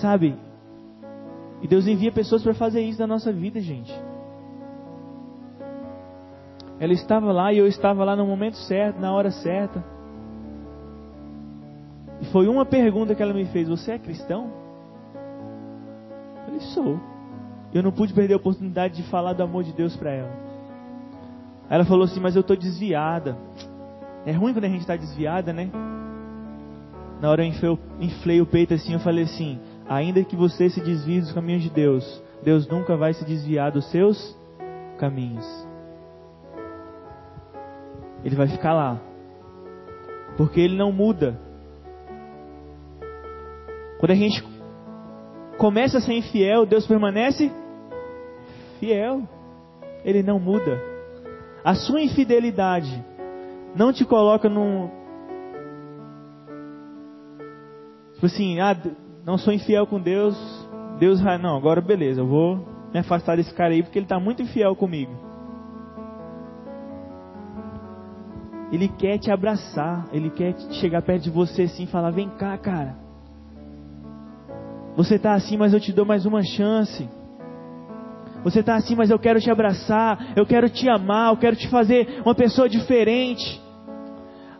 Sabe? 0.00 0.34
E 1.60 1.68
Deus 1.68 1.86
envia 1.86 2.10
pessoas 2.10 2.42
para 2.42 2.54
fazer 2.54 2.80
isso 2.80 2.98
na 2.98 3.06
nossa 3.06 3.30
vida, 3.30 3.60
gente. 3.60 3.92
Ela 6.80 6.94
estava 6.94 7.30
lá 7.30 7.52
e 7.52 7.58
eu 7.58 7.66
estava 7.66 8.04
lá 8.06 8.16
no 8.16 8.24
momento 8.24 8.56
certo, 8.56 8.98
na 8.98 9.12
hora 9.12 9.30
certa. 9.30 9.84
E 12.22 12.26
foi 12.32 12.48
uma 12.48 12.64
pergunta 12.64 13.14
que 13.14 13.22
ela 13.22 13.34
me 13.34 13.44
fez: 13.44 13.68
Você 13.68 13.92
é 13.92 13.98
cristão? 13.98 14.50
Eu 16.36 16.44
falei: 16.46 16.60
Sou. 16.72 17.17
Eu 17.72 17.82
não 17.82 17.92
pude 17.92 18.14
perder 18.14 18.34
a 18.34 18.38
oportunidade 18.38 18.96
de 19.02 19.08
falar 19.10 19.34
do 19.34 19.42
amor 19.42 19.62
de 19.62 19.72
Deus 19.72 19.94
para 19.96 20.10
ela. 20.10 20.32
Ela 21.68 21.84
falou 21.84 22.04
assim: 22.04 22.20
Mas 22.20 22.34
eu 22.34 22.40
estou 22.40 22.56
desviada. 22.56 23.36
É 24.24 24.32
ruim 24.32 24.52
quando 24.52 24.64
a 24.64 24.68
gente 24.68 24.80
está 24.80 24.96
desviada, 24.96 25.52
né? 25.52 25.70
Na 27.20 27.30
hora 27.30 27.42
eu 27.42 27.48
inflei, 27.48 27.78
inflei 28.00 28.40
o 28.40 28.46
peito 28.46 28.74
assim, 28.74 28.94
eu 28.94 29.00
falei 29.00 29.24
assim: 29.24 29.58
Ainda 29.88 30.22
que 30.24 30.36
você 30.36 30.70
se 30.70 30.80
desvie 30.80 31.20
dos 31.20 31.32
caminhos 31.32 31.62
de 31.62 31.70
Deus, 31.70 32.22
Deus 32.42 32.66
nunca 32.68 32.96
vai 32.96 33.12
se 33.12 33.24
desviar 33.24 33.70
dos 33.70 33.90
seus 33.90 34.36
caminhos. 34.98 35.46
Ele 38.24 38.34
vai 38.34 38.48
ficar 38.48 38.74
lá. 38.74 39.00
Porque 40.36 40.60
ele 40.60 40.76
não 40.76 40.92
muda. 40.92 41.38
Quando 43.98 44.12
a 44.12 44.14
gente 44.14 44.42
começa 45.58 45.98
a 45.98 46.00
ser 46.00 46.14
infiel, 46.14 46.64
Deus 46.64 46.86
permanece 46.86 47.52
fiel. 48.78 49.22
Ele 50.04 50.22
não 50.22 50.38
muda. 50.38 50.80
A 51.64 51.74
sua 51.74 52.00
infidelidade 52.00 53.04
não 53.74 53.92
te 53.92 54.04
coloca 54.04 54.48
num. 54.48 54.88
Tipo 58.14 58.26
assim, 58.26 58.60
ah, 58.60 58.76
não 59.24 59.36
sou 59.36 59.52
infiel 59.52 59.86
com 59.86 60.00
Deus. 60.00 60.36
Deus, 60.98 61.20
não, 61.40 61.56
agora 61.56 61.80
beleza, 61.80 62.20
eu 62.20 62.26
vou 62.26 62.56
me 62.92 62.98
afastar 62.98 63.36
desse 63.36 63.54
cara 63.54 63.72
aí 63.72 63.82
porque 63.82 63.98
ele 63.98 64.06
está 64.06 64.18
muito 64.18 64.42
infiel 64.42 64.74
comigo. 64.74 65.12
Ele 68.72 68.88
quer 68.88 69.18
te 69.18 69.30
abraçar, 69.30 70.08
ele 70.12 70.30
quer 70.30 70.54
chegar 70.72 71.02
perto 71.02 71.24
de 71.24 71.30
você 71.30 71.62
assim 71.62 71.84
e 71.84 71.86
falar: 71.86 72.10
vem 72.10 72.28
cá, 72.30 72.56
cara. 72.58 73.07
Você 74.98 75.14
está 75.14 75.34
assim, 75.34 75.56
mas 75.56 75.72
eu 75.72 75.78
te 75.78 75.92
dou 75.92 76.04
mais 76.04 76.26
uma 76.26 76.42
chance. 76.42 77.08
Você 78.42 78.58
está 78.58 78.74
assim, 78.74 78.96
mas 78.96 79.10
eu 79.10 79.18
quero 79.18 79.40
te 79.40 79.48
abraçar, 79.48 80.36
eu 80.36 80.44
quero 80.44 80.68
te 80.68 80.90
amar, 80.90 81.30
eu 81.30 81.36
quero 81.36 81.54
te 81.54 81.68
fazer 81.68 82.20
uma 82.24 82.34
pessoa 82.34 82.68
diferente. 82.68 83.62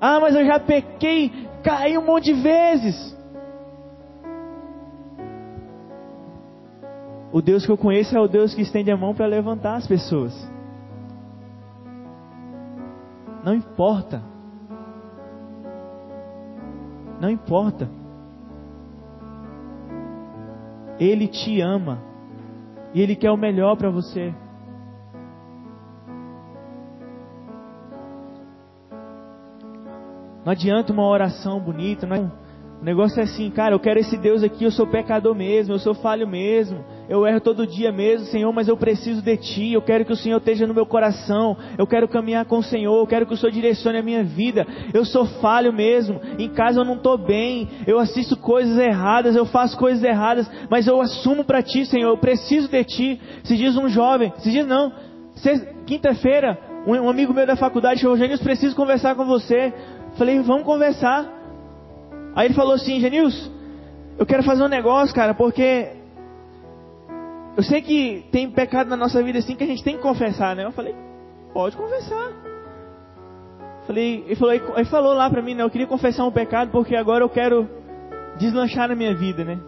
Ah, 0.01 0.21
mas 0.21 0.37
eu 0.37 0.47
já 0.47 0.61
pequei, 0.61 1.33
caí 1.65 1.99
um 1.99 2.07
monte 2.07 2.27
de 2.27 2.35
vezes. 2.35 3.19
O 7.33 7.43
Deus 7.43 7.67
que 7.67 7.73
eu 7.73 7.77
conheço 7.77 8.17
é 8.17 8.21
o 8.21 8.29
Deus 8.29 8.55
que 8.55 8.63
estende 8.63 8.93
a 8.93 8.97
mão 8.97 9.17
para 9.17 9.27
levantar 9.27 9.75
as 9.75 9.89
pessoas. 9.89 10.33
Não 13.43 13.55
importa. 13.55 14.23
Não 17.21 17.29
importa. 17.29 17.98
Ele 20.99 21.29
te 21.29 21.61
ama. 21.61 22.03
E 22.95 23.01
Ele 23.01 23.15
quer 23.15 23.31
o 23.31 23.37
melhor 23.37 23.77
para 23.77 23.91
você. 23.91 24.35
Não 30.45 30.53
adianta 30.53 30.93
uma 30.93 31.07
oração 31.07 31.61
bonita. 31.61 32.07
Não... 32.07 32.17
É 32.17 32.49
o 32.81 32.85
negócio 32.85 33.19
é 33.21 33.25
assim, 33.25 33.51
cara, 33.51 33.75
eu 33.75 33.81
quero 33.81 33.99
esse 33.99 34.17
Deus 34.17 34.43
aqui, 34.43 34.65
eu 34.65 34.71
sou 34.71 34.87
pecador 34.87 35.35
mesmo, 35.35 35.75
eu 35.75 35.79
sou 35.79 35.95
falho 35.95 36.29
mesmo, 36.29 36.85
eu 37.09 37.27
erro 37.27 37.41
todo 37.41 37.67
dia 37.67 37.91
mesmo, 37.91 38.27
Senhor, 38.27 38.53
mas 38.53 38.69
eu 38.69 38.77
preciso 38.77 39.23
de 39.23 39.37
Ti, 39.37 39.73
eu 39.73 39.81
quero 39.81 40.05
que 40.05 40.13
o 40.13 40.17
Senhor 40.17 40.37
esteja 40.37 40.67
no 40.67 40.75
meu 40.75 40.85
coração, 40.85 41.57
eu 41.79 41.87
quero 41.87 42.07
caminhar 42.07 42.45
com 42.45 42.59
o 42.59 42.63
Senhor, 42.63 42.99
eu 42.99 43.07
quero 43.07 43.27
que 43.27 43.33
o 43.33 43.37
Senhor 43.37 43.51
direcione 43.51 43.99
a 43.99 44.03
minha 44.03 44.23
vida, 44.23 44.67
eu 44.93 45.05
sou 45.05 45.25
falho 45.25 45.73
mesmo, 45.73 46.21
em 46.39 46.49
casa 46.49 46.81
eu 46.81 46.85
não 46.85 46.97
estou 46.97 47.17
bem, 47.17 47.69
eu 47.87 47.99
assisto 47.99 48.37
coisas 48.37 48.79
erradas, 48.79 49.35
eu 49.35 49.47
faço 49.47 49.77
coisas 49.79 50.05
erradas, 50.05 50.51
mas 50.69 50.87
eu 50.87 51.01
assumo 51.01 51.45
para 51.45 51.63
Ti, 51.63 51.87
Senhor, 51.87 52.09
eu 52.11 52.19
preciso 52.19 52.69
de 52.69 52.85
Ti. 52.85 53.21
Se 53.45 53.57
diz 53.57 53.77
um 53.77 53.89
jovem, 53.89 54.33
se 54.39 54.51
diz 54.51 54.67
não, 54.67 54.93
quinta-feira, 55.87 56.59
um 56.87 57.09
amigo 57.09 57.33
meu 57.33 57.47
da 57.47 57.57
faculdade 57.57 58.03
falou, 58.03 58.17
Gênios, 58.17 58.41
preciso 58.41 58.77
conversar 58.77 59.15
com 59.15 59.25
você. 59.25 59.73
Falei, 60.17 60.41
vamos 60.41 60.65
conversar. 60.65 61.27
Aí 62.35 62.47
ele 62.47 62.55
falou 62.55 62.75
assim, 62.75 63.01
Genilson, 63.01 63.51
eu 64.19 64.27
quero 64.27 64.43
fazer 64.43 64.63
um 64.63 64.69
negócio, 64.69 65.15
cara, 65.15 65.35
porque 65.35 65.98
eu 67.59 67.65
sei 67.65 67.83
que 67.83 68.25
tem 68.31 68.49
pecado 68.49 68.89
na 68.89 68.97
nossa 68.97 69.21
vida 69.21 69.41
assim 69.41 69.57
que 69.57 69.65
a 69.65 69.67
gente 69.67 69.83
tem 69.83 69.97
que 69.97 70.03
confessar, 70.03 70.55
né? 70.55 70.65
Eu 70.65 70.71
falei, 70.71 70.95
pode 71.53 71.77
confessar. 71.77 72.31
Falei, 73.85 74.23
ele 74.27 74.37
falou, 74.37 74.55
ele 74.55 74.85
falou 74.85 75.13
lá 75.13 75.29
pra 75.29 75.43
mim, 75.43 75.55
né? 75.55 75.65
Eu 75.65 75.71
queria 75.71 75.89
confessar 75.89 76.25
um 76.25 76.31
pecado 76.31 76.71
porque 76.71 76.95
agora 76.95 77.25
eu 77.25 77.29
quero 77.29 77.69
deslanchar 78.39 78.89
na 78.89 78.95
minha 78.95 79.13
vida, 79.13 79.45
né? 79.45 79.59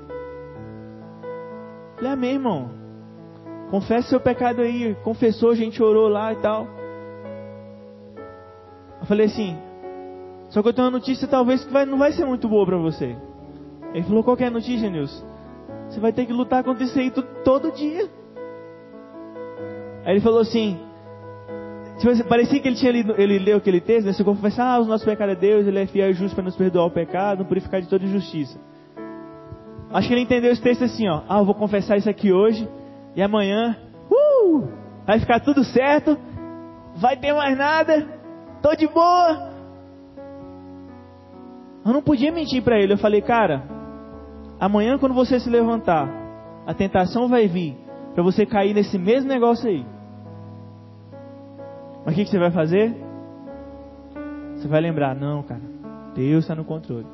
Falei, 1.96 2.12
amém, 2.12 2.34
irmão. 2.34 2.70
Confessa 3.72 4.10
seu 4.10 4.20
pecado 4.20 4.60
aí. 4.60 4.94
Confessou, 5.02 5.50
a 5.50 5.56
gente 5.56 5.82
orou 5.82 6.06
lá 6.06 6.32
e 6.32 6.36
tal. 6.36 6.68
Eu 9.00 9.06
falei 9.06 9.26
assim, 9.26 9.58
só 10.50 10.62
que 10.62 10.68
eu 10.68 10.72
tenho 10.72 10.86
uma 10.86 10.92
notícia 10.92 11.26
talvez 11.26 11.64
que 11.64 11.72
vai, 11.72 11.84
não 11.84 11.98
vai 11.98 12.12
ser 12.12 12.24
muito 12.24 12.48
boa 12.48 12.64
para 12.64 12.76
você. 12.76 13.16
Ele 13.92 14.04
falou, 14.04 14.22
qual 14.22 14.36
é 14.38 14.44
a 14.44 14.50
notícia, 14.50 14.88
Nilson? 14.88 15.29
Você 15.90 15.98
vai 15.98 16.12
ter 16.12 16.24
que 16.24 16.32
lutar 16.32 16.62
contra 16.62 16.84
isso 16.84 16.98
aí 16.98 17.10
todo 17.44 17.72
dia. 17.72 18.08
Aí 20.04 20.14
ele 20.14 20.20
falou 20.20 20.40
assim, 20.40 20.78
tipo, 21.98 22.24
parecia 22.28 22.60
que 22.60 22.68
ele 22.68 22.76
tinha 22.76 22.92
lido, 22.92 23.14
ele 23.18 23.38
leu 23.38 23.58
aquele 23.58 23.80
texto, 23.80 24.06
né? 24.06 24.12
Se 24.12 24.24
confessar 24.24 24.76
ah, 24.76 24.80
os 24.80 24.86
nossos 24.86 25.04
pecados 25.04 25.36
a 25.36 25.38
Deus, 25.38 25.66
ele 25.66 25.80
é 25.80 25.86
fiel 25.86 26.10
e 26.10 26.14
justo 26.14 26.34
para 26.34 26.44
nos 26.44 26.56
perdoar 26.56 26.86
o 26.86 26.90
pecado, 26.90 27.44
purificar 27.44 27.80
de 27.80 27.88
toda 27.88 28.04
injustiça. 28.04 28.58
Acho 29.92 30.06
que 30.06 30.14
ele 30.14 30.22
entendeu 30.22 30.52
esse 30.52 30.62
texto 30.62 30.84
assim, 30.84 31.08
ó. 31.08 31.22
Ah, 31.28 31.40
eu 31.40 31.44
vou 31.44 31.54
confessar 31.54 31.96
isso 31.96 32.08
aqui 32.08 32.32
hoje 32.32 32.68
e 33.16 33.20
amanhã, 33.20 33.76
uh, 34.08 34.68
vai 35.04 35.18
ficar 35.18 35.40
tudo 35.40 35.64
certo, 35.64 36.16
vai 36.96 37.16
ter 37.16 37.32
mais 37.32 37.58
nada, 37.58 38.06
tô 38.62 38.74
de 38.76 38.86
boa. 38.86 39.50
Eu 41.84 41.92
não 41.92 42.02
podia 42.02 42.30
mentir 42.30 42.62
para 42.62 42.78
ele. 42.78 42.92
Eu 42.92 42.98
falei, 42.98 43.20
cara, 43.20 43.79
amanhã 44.60 44.98
quando 44.98 45.14
você 45.14 45.40
se 45.40 45.48
levantar, 45.48 46.08
a 46.66 46.74
tentação 46.74 47.28
vai 47.28 47.48
vir 47.48 47.76
para 48.14 48.22
você 48.22 48.44
cair 48.44 48.74
nesse 48.74 48.98
mesmo 48.98 49.28
negócio 49.28 49.68
aí. 49.68 49.84
Mas 52.04 52.14
o 52.14 52.16
que, 52.16 52.24
que 52.24 52.30
você 52.30 52.38
vai 52.38 52.50
fazer? 52.50 52.94
Você 54.56 54.68
vai 54.68 54.80
lembrar, 54.80 55.14
não, 55.14 55.42
cara, 55.42 55.62
Deus 56.14 56.44
está 56.44 56.54
no 56.54 56.64
controle. 56.64 57.06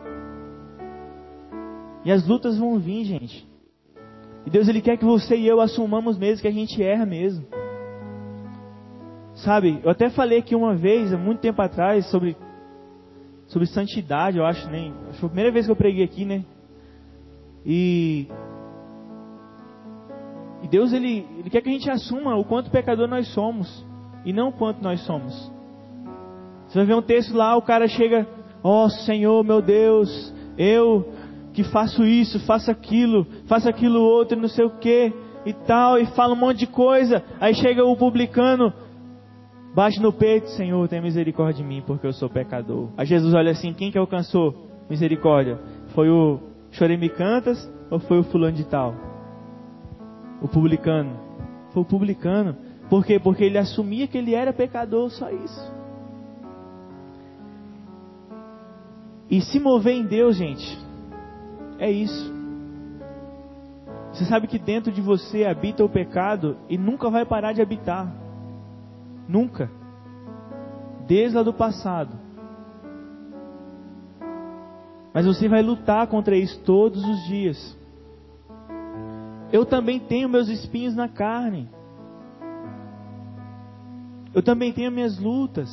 E 2.04 2.10
as 2.10 2.26
lutas 2.26 2.58
vão 2.58 2.78
vir, 2.78 3.04
gente. 3.04 3.46
E 4.44 4.50
Deus 4.50 4.68
ele 4.68 4.80
quer 4.80 4.96
que 4.96 5.04
você 5.04 5.36
e 5.36 5.46
eu 5.46 5.60
assumamos 5.60 6.18
mesmo 6.18 6.42
que 6.42 6.48
a 6.48 6.52
gente 6.52 6.82
erra 6.82 7.06
mesmo. 7.06 7.46
Sabe, 9.34 9.80
eu 9.84 9.90
até 9.90 10.08
falei 10.08 10.38
aqui 10.38 10.54
uma 10.54 10.74
vez, 10.74 11.12
há 11.12 11.16
muito 11.16 11.40
tempo 11.40 11.60
atrás, 11.60 12.06
sobre 12.10 12.36
sobre 13.48 13.66
santidade, 13.66 14.38
eu 14.38 14.44
acho, 14.44 14.68
nem. 14.70 14.92
Acho 15.08 15.12
que 15.12 15.20
foi 15.20 15.26
a 15.26 15.30
primeira 15.30 15.52
vez 15.52 15.66
que 15.66 15.72
eu 15.72 15.76
preguei 15.76 16.04
aqui, 16.04 16.24
né? 16.24 16.44
E. 17.66 18.28
E 20.62 20.68
Deus, 20.68 20.92
ele, 20.92 21.26
ele 21.38 21.50
quer 21.50 21.60
que 21.60 21.68
a 21.68 21.72
gente 21.72 21.90
assuma 21.90 22.36
o 22.36 22.44
quanto 22.44 22.70
pecador 22.70 23.08
nós 23.08 23.28
somos. 23.34 23.84
E 24.24 24.32
não 24.32 24.48
o 24.48 24.52
quanto 24.52 24.82
nós 24.82 25.00
somos. 25.04 25.52
Você 26.66 26.78
vai 26.78 26.86
ver 26.86 26.94
um 26.94 27.02
texto 27.02 27.36
lá, 27.36 27.56
o 27.56 27.62
cara 27.62 27.86
chega, 27.86 28.26
ó 28.62 28.84
oh, 28.84 28.88
Senhor, 28.88 29.44
meu 29.44 29.60
Deus, 29.60 30.34
eu 30.56 31.12
que 31.52 31.62
faço 31.62 32.04
isso, 32.04 32.40
faço 32.40 32.70
aquilo, 32.70 33.26
faço 33.46 33.68
aquilo 33.68 34.00
outro, 34.00 34.38
não 34.38 34.48
sei 34.48 34.64
o 34.64 34.78
que 34.78 35.12
e 35.44 35.52
tal, 35.52 35.98
e 35.98 36.06
fala 36.06 36.34
um 36.34 36.36
monte 36.36 36.60
de 36.60 36.66
coisa. 36.66 37.22
Aí 37.40 37.54
chega 37.54 37.84
o 37.84 37.96
publicano, 37.96 38.72
Bate 39.76 40.00
no 40.00 40.10
peito, 40.10 40.48
Senhor, 40.52 40.88
tem 40.88 41.02
misericórdia 41.02 41.62
de 41.62 41.68
mim, 41.68 41.82
porque 41.86 42.06
eu 42.06 42.12
sou 42.14 42.30
pecador. 42.30 42.88
Aí 42.96 43.04
Jesus 43.04 43.34
olha 43.34 43.50
assim, 43.50 43.74
quem 43.74 43.90
que 43.90 43.98
alcançou 43.98 44.54
misericórdia? 44.88 45.58
Foi 45.88 46.08
o 46.08 46.40
Choreme 46.76 47.08
Cantas 47.08 47.70
ou 47.90 47.98
foi 47.98 48.18
o 48.18 48.24
fulano 48.24 48.56
de 48.56 48.64
tal? 48.64 48.94
O 50.42 50.48
publicano. 50.48 51.18
Foi 51.72 51.82
o 51.82 51.86
publicano. 51.86 52.56
Por 52.90 53.04
quê? 53.04 53.18
Porque 53.18 53.44
ele 53.44 53.58
assumia 53.58 54.06
que 54.06 54.18
ele 54.18 54.34
era 54.34 54.52
pecador, 54.52 55.10
só 55.10 55.30
isso. 55.30 55.74
E 59.28 59.40
se 59.40 59.58
mover 59.58 59.94
em 59.94 60.06
Deus, 60.06 60.36
gente, 60.36 60.78
é 61.78 61.90
isso. 61.90 62.34
Você 64.12 64.24
sabe 64.26 64.46
que 64.46 64.58
dentro 64.58 64.92
de 64.92 65.00
você 65.00 65.44
habita 65.44 65.84
o 65.84 65.88
pecado 65.88 66.56
e 66.68 66.78
nunca 66.78 67.10
vai 67.10 67.24
parar 67.24 67.52
de 67.52 67.62
habitar. 67.62 68.12
Nunca. 69.28 69.70
Desde 71.06 71.36
lá 71.36 71.42
do 71.42 71.52
passado. 71.52 72.25
Mas 75.16 75.24
você 75.24 75.48
vai 75.48 75.62
lutar 75.62 76.06
contra 76.08 76.36
isso 76.36 76.60
todos 76.60 77.02
os 77.02 77.24
dias. 77.24 77.74
Eu 79.50 79.64
também 79.64 79.98
tenho 79.98 80.28
meus 80.28 80.46
espinhos 80.46 80.94
na 80.94 81.08
carne. 81.08 81.70
Eu 84.34 84.42
também 84.42 84.74
tenho 84.74 84.92
minhas 84.92 85.18
lutas. 85.18 85.70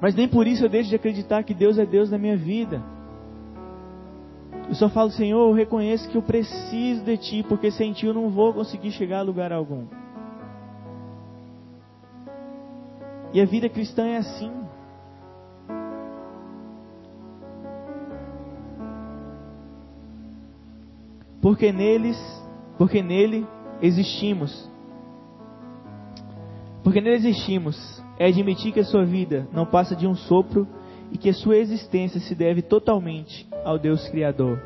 Mas 0.00 0.12
nem 0.16 0.26
por 0.26 0.44
isso 0.44 0.64
eu 0.64 0.68
deixo 0.68 0.88
de 0.88 0.96
acreditar 0.96 1.44
que 1.44 1.54
Deus 1.54 1.78
é 1.78 1.86
Deus 1.86 2.10
na 2.10 2.18
minha 2.18 2.36
vida. 2.36 2.82
Eu 4.68 4.74
só 4.74 4.88
falo, 4.88 5.12
Senhor, 5.12 5.50
eu 5.50 5.54
reconheço 5.54 6.10
que 6.10 6.16
eu 6.16 6.22
preciso 6.22 7.04
de 7.04 7.16
Ti, 7.16 7.46
porque 7.48 7.70
sem 7.70 7.92
Ti 7.92 8.06
eu 8.06 8.14
não 8.14 8.28
vou 8.28 8.52
conseguir 8.52 8.90
chegar 8.90 9.20
a 9.20 9.22
lugar 9.22 9.52
algum. 9.52 9.86
E 13.32 13.40
a 13.40 13.44
vida 13.44 13.68
cristã 13.68 14.04
é 14.04 14.16
assim. 14.16 14.50
Porque 21.50 21.72
neles, 21.72 22.16
porque 22.78 23.02
nele 23.02 23.44
existimos. 23.82 24.70
Porque 26.84 27.00
nele 27.00 27.16
existimos, 27.16 28.00
é 28.20 28.26
admitir 28.28 28.70
que 28.72 28.78
a 28.78 28.84
sua 28.84 29.04
vida 29.04 29.48
não 29.52 29.66
passa 29.66 29.96
de 29.96 30.06
um 30.06 30.14
sopro 30.14 30.64
e 31.10 31.18
que 31.18 31.28
a 31.28 31.34
sua 31.34 31.56
existência 31.56 32.20
se 32.20 32.36
deve 32.36 32.62
totalmente 32.62 33.48
ao 33.64 33.80
Deus 33.80 34.08
Criador. 34.10 34.62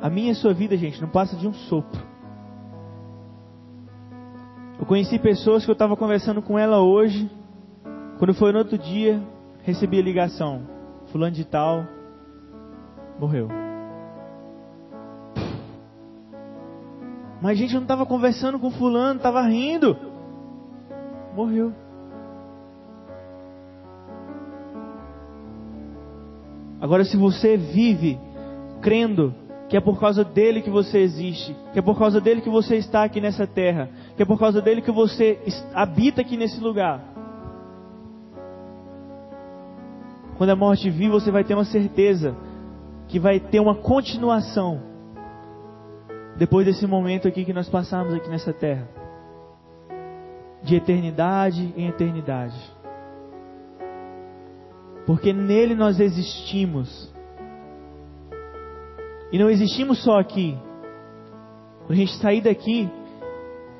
A 0.00 0.08
minha 0.08 0.28
e 0.28 0.30
a 0.30 0.36
sua 0.36 0.54
vida, 0.54 0.76
gente, 0.76 1.02
não 1.02 1.08
passa 1.08 1.34
de 1.34 1.48
um 1.48 1.52
sopro. 1.52 2.00
Eu 4.78 4.86
conheci 4.86 5.18
pessoas 5.18 5.64
que 5.64 5.70
eu 5.72 5.74
estava 5.74 5.96
conversando 5.96 6.40
com 6.40 6.56
ela 6.56 6.78
hoje, 6.78 7.28
quando 8.20 8.32
foi 8.32 8.52
no 8.52 8.58
outro 8.58 8.78
dia, 8.78 9.20
recebi 9.64 9.98
a 9.98 10.02
ligação. 10.02 10.72
Fulano 11.10 11.34
de 11.34 11.44
tal 11.44 11.93
morreu. 13.18 13.48
Mas 17.40 17.52
a 17.52 17.54
gente 17.60 17.74
não 17.74 17.82
estava 17.82 18.06
conversando 18.06 18.58
com 18.58 18.70
fulano, 18.70 19.18
estava 19.18 19.42
rindo. 19.42 19.96
Morreu. 21.34 21.72
Agora, 26.80 27.04
se 27.04 27.16
você 27.16 27.56
vive 27.56 28.18
crendo 28.80 29.34
que 29.68 29.76
é 29.76 29.80
por 29.80 29.98
causa 29.98 30.22
dele 30.24 30.62
que 30.62 30.70
você 30.70 30.98
existe, 30.98 31.56
que 31.72 31.78
é 31.78 31.82
por 31.82 31.98
causa 31.98 32.20
dele 32.20 32.40
que 32.40 32.50
você 32.50 32.76
está 32.76 33.04
aqui 33.04 33.20
nessa 33.20 33.46
terra, 33.46 33.90
que 34.16 34.22
é 34.22 34.26
por 34.26 34.38
causa 34.38 34.60
dele 34.60 34.82
que 34.82 34.90
você 34.90 35.38
habita 35.74 36.20
aqui 36.20 36.36
nesse 36.36 36.60
lugar. 36.60 37.02
Quando 40.36 40.50
a 40.50 40.56
morte 40.56 40.90
vir, 40.90 41.10
você 41.10 41.30
vai 41.30 41.44
ter 41.44 41.54
uma 41.54 41.64
certeza 41.64 42.36
que 43.08 43.18
vai 43.18 43.38
ter 43.38 43.60
uma 43.60 43.74
continuação 43.74 44.80
depois 46.36 46.66
desse 46.66 46.86
momento 46.86 47.28
aqui 47.28 47.44
que 47.44 47.52
nós 47.52 47.68
passamos 47.68 48.12
aqui 48.12 48.28
nessa 48.28 48.52
terra, 48.52 48.88
de 50.62 50.74
eternidade 50.74 51.72
em 51.76 51.86
eternidade, 51.88 52.58
porque 55.06 55.32
nele 55.32 55.74
nós 55.74 56.00
existimos. 56.00 57.12
E 59.30 59.38
não 59.38 59.50
existimos 59.50 60.02
só 60.02 60.18
aqui. 60.18 60.56
Quando 61.80 61.92
a 61.92 61.96
gente 61.96 62.16
sair 62.18 62.40
daqui, 62.40 62.88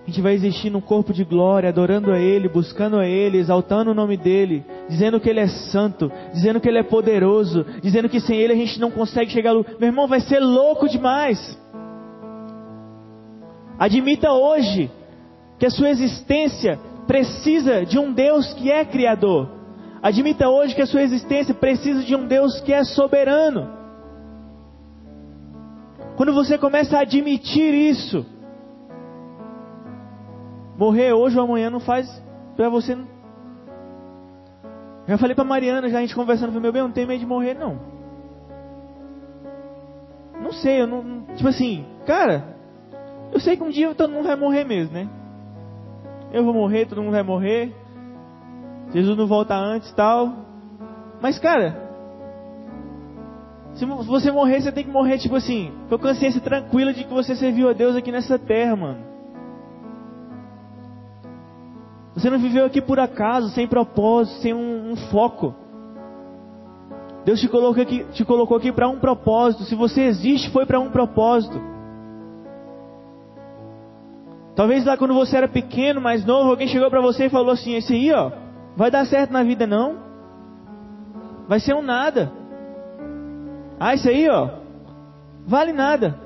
a 0.02 0.06
gente 0.06 0.20
vai 0.20 0.34
existir 0.34 0.68
num 0.68 0.80
corpo 0.80 1.12
de 1.12 1.24
glória, 1.24 1.70
adorando 1.70 2.12
a 2.12 2.18
Ele, 2.18 2.48
buscando 2.48 2.98
a 2.98 3.06
Ele, 3.06 3.38
exaltando 3.38 3.90
o 3.90 3.94
nome 3.94 4.16
dEle, 4.16 4.64
dizendo 4.88 5.20
que 5.20 5.28
Ele 5.28 5.40
é 5.40 5.48
santo, 5.48 6.10
dizendo 6.32 6.60
que 6.60 6.68
Ele 6.68 6.78
é 6.78 6.82
poderoso, 6.82 7.64
dizendo 7.82 8.08
que 8.08 8.20
sem 8.20 8.36
Ele 8.36 8.52
a 8.52 8.56
gente 8.56 8.80
não 8.80 8.90
consegue 8.90 9.30
chegar 9.30 9.54
Meu 9.54 9.88
irmão, 9.88 10.06
vai 10.06 10.20
ser 10.20 10.40
louco 10.40 10.88
demais. 10.88 11.58
Admita 13.78 14.32
hoje 14.32 14.90
que 15.58 15.66
a 15.66 15.70
sua 15.70 15.90
existência 15.90 16.78
precisa 17.06 17.84
de 17.84 17.98
um 17.98 18.12
Deus 18.12 18.52
que 18.54 18.70
é 18.70 18.84
Criador. 18.84 19.48
Admita 20.02 20.48
hoje 20.48 20.74
que 20.74 20.82
a 20.82 20.86
sua 20.86 21.02
existência 21.02 21.54
precisa 21.54 22.02
de 22.02 22.14
um 22.14 22.26
Deus 22.26 22.60
que 22.60 22.72
é 22.72 22.84
soberano. 22.84 23.70
Quando 26.16 26.32
você 26.32 26.56
começa 26.58 26.98
a 26.98 27.00
admitir 27.00 27.74
isso, 27.74 28.24
morrer 30.76 31.12
hoje 31.12 31.36
ou 31.38 31.44
amanhã 31.44 31.70
não 31.70 31.80
faz 31.80 32.06
para 32.54 32.68
você. 32.68 32.96
Já 35.06 35.18
falei 35.18 35.34
para 35.34 35.44
Mariana, 35.44 35.88
já 35.88 35.98
a 35.98 36.00
gente 36.00 36.14
conversando, 36.14 36.48
falei, 36.48 36.62
meu 36.62 36.72
bem, 36.72 36.80
eu 36.80 36.88
não 36.88 36.94
tenho 36.94 37.06
medo 37.06 37.20
de 37.20 37.26
morrer, 37.26 37.54
não. 37.54 37.78
Não 40.42 40.52
sei, 40.52 40.80
eu 40.80 40.86
não. 40.86 41.22
Tipo 41.34 41.48
assim, 41.48 41.84
cara, 42.06 42.56
eu 43.32 43.40
sei 43.40 43.56
que 43.56 43.62
um 43.62 43.70
dia 43.70 43.94
todo 43.94 44.12
mundo 44.12 44.26
vai 44.26 44.36
morrer 44.36 44.64
mesmo, 44.64 44.94
né? 44.94 45.08
Eu 46.32 46.44
vou 46.44 46.54
morrer, 46.54 46.86
todo 46.86 47.02
mundo 47.02 47.12
vai 47.12 47.22
morrer. 47.22 47.74
Jesus 48.92 49.16
não 49.16 49.26
volta 49.26 49.54
antes 49.54 49.92
tal. 49.92 50.32
Mas, 51.20 51.38
cara, 51.38 51.84
se 53.74 53.84
você 53.84 54.30
morrer, 54.30 54.60
você 54.60 54.72
tem 54.72 54.84
que 54.84 54.90
morrer, 54.90 55.18
tipo 55.18 55.36
assim, 55.36 55.72
com 55.88 55.96
a 55.96 55.98
consciência 55.98 56.40
tranquila 56.40 56.92
de 56.92 57.04
que 57.04 57.12
você 57.12 57.34
serviu 57.34 57.68
a 57.68 57.72
Deus 57.72 57.96
aqui 57.96 58.12
nessa 58.12 58.38
terra, 58.38 58.76
mano. 58.76 59.13
Você 62.24 62.30
não 62.30 62.38
viveu 62.38 62.64
aqui 62.64 62.80
por 62.80 62.98
acaso, 62.98 63.50
sem 63.50 63.68
propósito, 63.68 64.40
sem 64.40 64.54
um, 64.54 64.92
um 64.92 64.96
foco. 65.10 65.54
Deus 67.22 67.38
te 67.38 67.46
colocou 67.46 67.82
aqui, 67.82 68.02
te 68.12 68.24
colocou 68.24 68.56
aqui 68.56 68.72
para 68.72 68.88
um 68.88 68.98
propósito. 68.98 69.64
Se 69.64 69.74
você 69.74 70.04
existe, 70.04 70.48
foi 70.48 70.64
para 70.64 70.80
um 70.80 70.90
propósito. 70.90 71.60
Talvez 74.56 74.86
lá 74.86 74.96
quando 74.96 75.12
você 75.12 75.36
era 75.36 75.46
pequeno, 75.46 76.00
mais 76.00 76.24
novo, 76.24 76.48
alguém 76.48 76.66
chegou 76.66 76.88
para 76.88 77.02
você 77.02 77.26
e 77.26 77.28
falou 77.28 77.50
assim: 77.50 77.74
esse 77.74 77.92
aí, 77.92 78.10
ó, 78.10 78.32
vai 78.74 78.90
dar 78.90 79.04
certo 79.04 79.30
na 79.30 79.42
vida 79.42 79.66
não? 79.66 79.98
Vai 81.46 81.60
ser 81.60 81.74
um 81.74 81.82
nada. 81.82 82.32
Ah, 83.78 83.92
isso 83.92 84.08
aí, 84.08 84.26
ó, 84.30 84.48
vale 85.46 85.74
nada. 85.74 86.18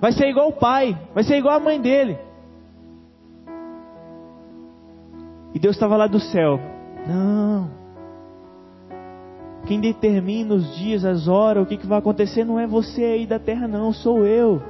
Vai 0.00 0.10
ser 0.10 0.26
igual 0.26 0.48
o 0.48 0.58
pai, 0.58 0.98
vai 1.14 1.22
ser 1.22 1.36
igual 1.36 1.54
a 1.54 1.60
mãe 1.60 1.80
dele. 1.80 2.18
Deus 5.64 5.76
estava 5.76 5.96
lá 5.96 6.06
do 6.06 6.20
céu. 6.20 6.60
Não. 7.06 7.70
Quem 9.66 9.80
determina 9.80 10.52
os 10.52 10.76
dias, 10.76 11.06
as 11.06 11.26
horas, 11.26 11.62
o 11.62 11.66
que, 11.66 11.78
que 11.78 11.86
vai 11.86 11.98
acontecer 11.98 12.44
não 12.44 12.60
é 12.60 12.66
você 12.66 13.02
aí 13.02 13.26
da 13.26 13.38
terra, 13.38 13.66
não, 13.66 13.90
sou 13.90 14.26
eu. 14.26 14.62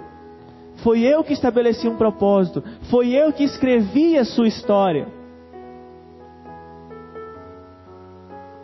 Foi 0.84 1.00
eu 1.00 1.24
que 1.24 1.32
estabeleci 1.32 1.88
um 1.88 1.96
propósito. 1.96 2.62
Foi 2.92 3.08
eu 3.08 3.32
que 3.32 3.42
escrevi 3.42 4.16
a 4.16 4.24
sua 4.24 4.46
história. 4.46 5.08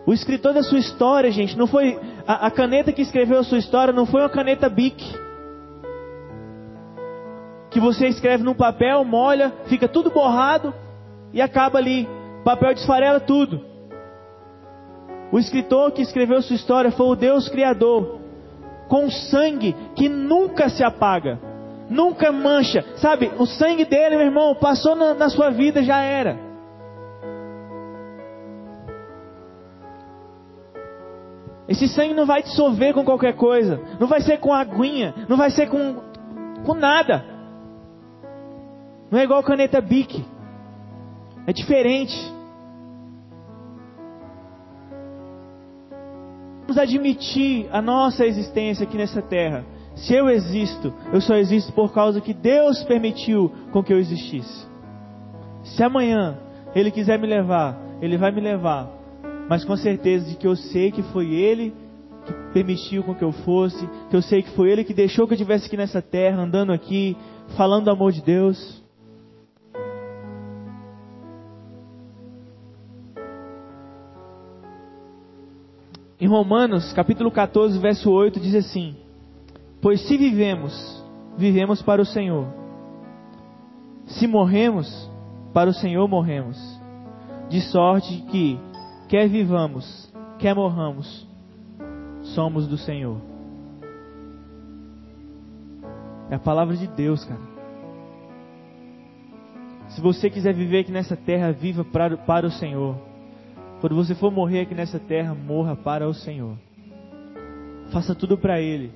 O 0.07 0.12
escritor 0.12 0.55
da 0.55 0.62
sua 0.62 0.78
história, 0.78 1.33
gente, 1.33 1.59
não 1.59 1.66
foi 1.66 1.99
a, 2.28 2.47
a 2.47 2.51
caneta 2.53 2.93
que 2.93 3.03
escreveu 3.03 3.41
a 3.41 3.45
sua 3.45 3.59
história, 3.59 3.93
não 3.93 4.07
foi 4.07 4.20
uma 4.20 4.31
caneta 4.31 4.68
Bic. 4.68 5.05
Que 7.72 7.81
você 7.81 8.07
escreve 8.07 8.45
num 8.45 8.55
papel, 8.55 9.05
molha, 9.05 9.53
fica 9.66 9.89
tudo 9.89 10.12
borrado 10.12 10.72
e 11.33 11.43
acaba 11.43 11.81
ali. 11.81 12.20
Papel 12.45 12.74
desfarela 12.74 13.20
tudo. 13.20 13.61
O 15.32 15.38
escritor 15.38 15.93
que 15.93 16.03
escreveu 16.03 16.43
sua 16.43 16.57
história 16.57 16.91
foi 16.91 17.07
o 17.07 17.14
Deus 17.14 17.49
Criador, 17.49 18.18
com 18.88 19.09
sangue 19.11 19.74
que 19.95 20.09
nunca 20.09 20.68
se 20.68 20.82
apaga, 20.82 21.38
nunca 21.88 22.32
mancha. 22.32 22.84
Sabe, 22.97 23.30
o 23.38 23.47
sangue 23.47 23.84
dele, 23.84 24.16
meu 24.16 24.26
irmão, 24.26 24.55
passou 24.57 24.97
na, 24.97 25.14
na 25.14 25.28
sua 25.28 25.51
vida, 25.51 25.82
já 25.82 26.01
era. 26.01 26.51
Esse 31.68 31.86
sangue 31.86 32.14
não 32.14 32.26
vai 32.26 32.43
dissolver 32.43 32.93
com 32.93 33.05
qualquer 33.05 33.36
coisa. 33.36 33.80
Não 34.01 34.09
vai 34.09 34.20
ser 34.20 34.38
com 34.38 34.53
aguinha. 34.53 35.14
Não 35.28 35.36
vai 35.36 35.51
ser 35.51 35.68
com, 35.68 36.03
com 36.66 36.74
nada. 36.74 37.24
Não 39.09 39.20
é 39.20 39.22
igual 39.22 39.41
caneta 39.45 39.80
Bic. 39.80 40.26
É 41.51 41.53
diferente. 41.53 42.16
Vamos 46.61 46.78
admitir 46.78 47.66
a 47.72 47.82
nossa 47.82 48.24
existência 48.24 48.84
aqui 48.84 48.96
nessa 48.96 49.20
terra. 49.20 49.64
Se 49.96 50.14
eu 50.14 50.30
existo, 50.30 50.94
eu 51.12 51.20
só 51.20 51.34
existo 51.34 51.72
por 51.72 51.92
causa 51.92 52.20
que 52.20 52.32
Deus 52.32 52.84
permitiu 52.84 53.51
com 53.72 53.82
que 53.82 53.92
eu 53.92 53.98
existisse. 53.98 54.64
Se 55.64 55.82
amanhã 55.82 56.38
Ele 56.72 56.92
quiser 56.92 57.18
me 57.18 57.26
levar, 57.26 57.76
Ele 58.01 58.16
vai 58.16 58.30
me 58.30 58.40
levar 58.40 59.01
mas 59.51 59.64
com 59.64 59.76
certeza 59.76 60.30
de 60.30 60.36
que 60.36 60.46
eu 60.46 60.55
sei 60.55 60.92
que 60.92 61.03
foi 61.03 61.34
Ele 61.34 61.74
que 62.24 62.32
permitiu 62.53 63.03
com 63.03 63.16
que 63.16 63.24
eu 63.24 63.32
fosse, 63.32 63.84
que 64.09 64.14
eu 64.14 64.22
sei 64.22 64.44
que 64.44 64.51
foi 64.51 64.70
Ele 64.70 64.84
que 64.84 64.94
deixou 64.94 65.26
que 65.26 65.32
eu 65.32 65.34
estivesse 65.34 65.66
aqui 65.66 65.76
nessa 65.76 66.01
terra, 66.01 66.40
andando 66.40 66.72
aqui, 66.72 67.16
falando 67.57 67.86
do 67.86 67.90
amor 67.90 68.12
de 68.12 68.22
Deus. 68.22 68.80
Romanos, 76.31 76.93
capítulo 76.93 77.31
14, 77.31 77.78
verso 77.78 78.11
8, 78.11 78.41
diz 78.41 78.55
assim: 78.55 78.97
Pois 79.83 80.01
se 80.07 80.16
vivemos, 80.16 81.05
vivemos 81.37 81.83
para 81.83 82.01
o 82.01 82.07
Senhor. 82.07 82.47
Se 84.07 84.26
morremos, 84.26 85.11
para 85.53 85.68
o 85.68 85.74
Senhor 85.74 86.09
morremos. 86.09 86.59
De 87.49 87.61
sorte 87.61 88.24
que 88.31 88.59
Quer 89.11 89.28
vivamos, 89.28 90.09
quer 90.39 90.55
morramos, 90.55 91.26
somos 92.22 92.68
do 92.68 92.78
Senhor. 92.78 93.20
É 96.31 96.37
a 96.37 96.39
palavra 96.39 96.76
de 96.76 96.87
Deus, 96.87 97.24
cara. 97.24 97.41
Se 99.89 100.01
você 100.01 100.31
quiser 100.31 100.55
viver 100.55 100.83
aqui 100.83 100.93
nessa 100.93 101.16
terra, 101.16 101.51
viva 101.51 101.85
para, 101.85 102.16
para 102.18 102.47
o 102.47 102.53
Senhor. 102.53 102.95
Quando 103.81 103.97
você 103.97 104.14
for 104.14 104.31
morrer 104.31 104.61
aqui 104.61 104.74
nessa 104.74 104.99
terra, 104.99 105.35
morra 105.35 105.74
para 105.74 106.07
o 106.07 106.12
Senhor. 106.12 106.57
Faça 107.91 108.14
tudo 108.14 108.37
para 108.37 108.61
Ele. 108.61 108.93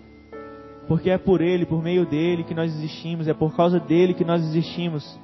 Porque 0.87 1.09
é 1.09 1.16
por 1.16 1.41
Ele, 1.41 1.64
por 1.64 1.82
meio 1.82 2.05
dele 2.05 2.45
que 2.45 2.55
nós 2.55 2.70
existimos, 2.74 3.26
é 3.26 3.32
por 3.32 3.57
causa 3.57 3.80
dele 3.80 4.12
que 4.12 4.24
nós 4.24 4.43
existimos. 4.43 5.18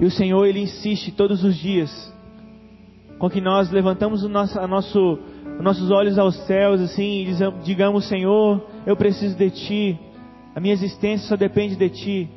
E 0.00 0.04
o 0.04 0.10
Senhor, 0.10 0.46
Ele 0.46 0.60
insiste 0.60 1.12
todos 1.12 1.44
os 1.44 1.56
dias 1.56 1.90
com 3.18 3.30
que 3.30 3.40
nós 3.40 3.70
levantamos 3.70 4.22
o 4.24 4.28
nosso, 4.28 4.58
a 4.58 4.66
nosso, 4.66 5.18
os 5.58 5.64
nossos 5.64 5.90
olhos 5.90 6.18
aos 6.18 6.36
céus 6.46 6.80
assim 6.80 7.26
e 7.26 7.62
digamos, 7.64 8.06
Senhor, 8.08 8.62
eu 8.86 8.96
preciso 8.96 9.36
de 9.36 9.50
Ti, 9.50 10.00
a 10.54 10.60
minha 10.60 10.74
existência 10.74 11.28
só 11.28 11.36
depende 11.36 11.76
de 11.76 11.88
Ti. 11.88 12.35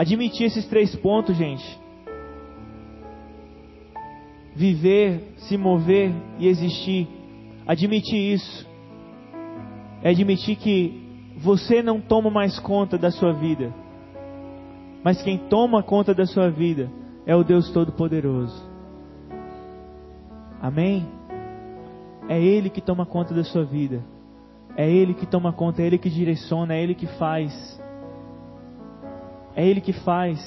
Admitir 0.00 0.46
esses 0.46 0.64
três 0.64 0.96
pontos, 0.96 1.36
gente. 1.36 1.78
Viver, 4.56 5.34
se 5.36 5.58
mover 5.58 6.10
e 6.38 6.48
existir. 6.48 7.06
Admitir 7.66 8.32
isso. 8.32 8.66
É 10.02 10.08
admitir 10.08 10.56
que 10.56 11.06
você 11.36 11.82
não 11.82 12.00
toma 12.00 12.30
mais 12.30 12.58
conta 12.58 12.96
da 12.96 13.10
sua 13.10 13.34
vida. 13.34 13.74
Mas 15.04 15.20
quem 15.20 15.36
toma 15.36 15.82
conta 15.82 16.14
da 16.14 16.24
sua 16.24 16.48
vida 16.48 16.90
é 17.26 17.36
o 17.36 17.44
Deus 17.44 17.70
Todo-Poderoso. 17.70 18.58
Amém? 20.62 21.06
É 22.26 22.40
Ele 22.42 22.70
que 22.70 22.80
toma 22.80 23.04
conta 23.04 23.34
da 23.34 23.44
sua 23.44 23.64
vida. 23.64 24.02
É 24.74 24.90
Ele 24.90 25.12
que 25.12 25.26
toma 25.26 25.52
conta, 25.52 25.82
é 25.82 25.86
Ele 25.86 25.98
que 25.98 26.08
direciona, 26.08 26.72
é 26.72 26.82
Ele 26.82 26.94
que 26.94 27.06
faz. 27.06 27.78
É 29.54 29.66
Ele 29.66 29.80
que 29.80 29.92
faz. 29.92 30.44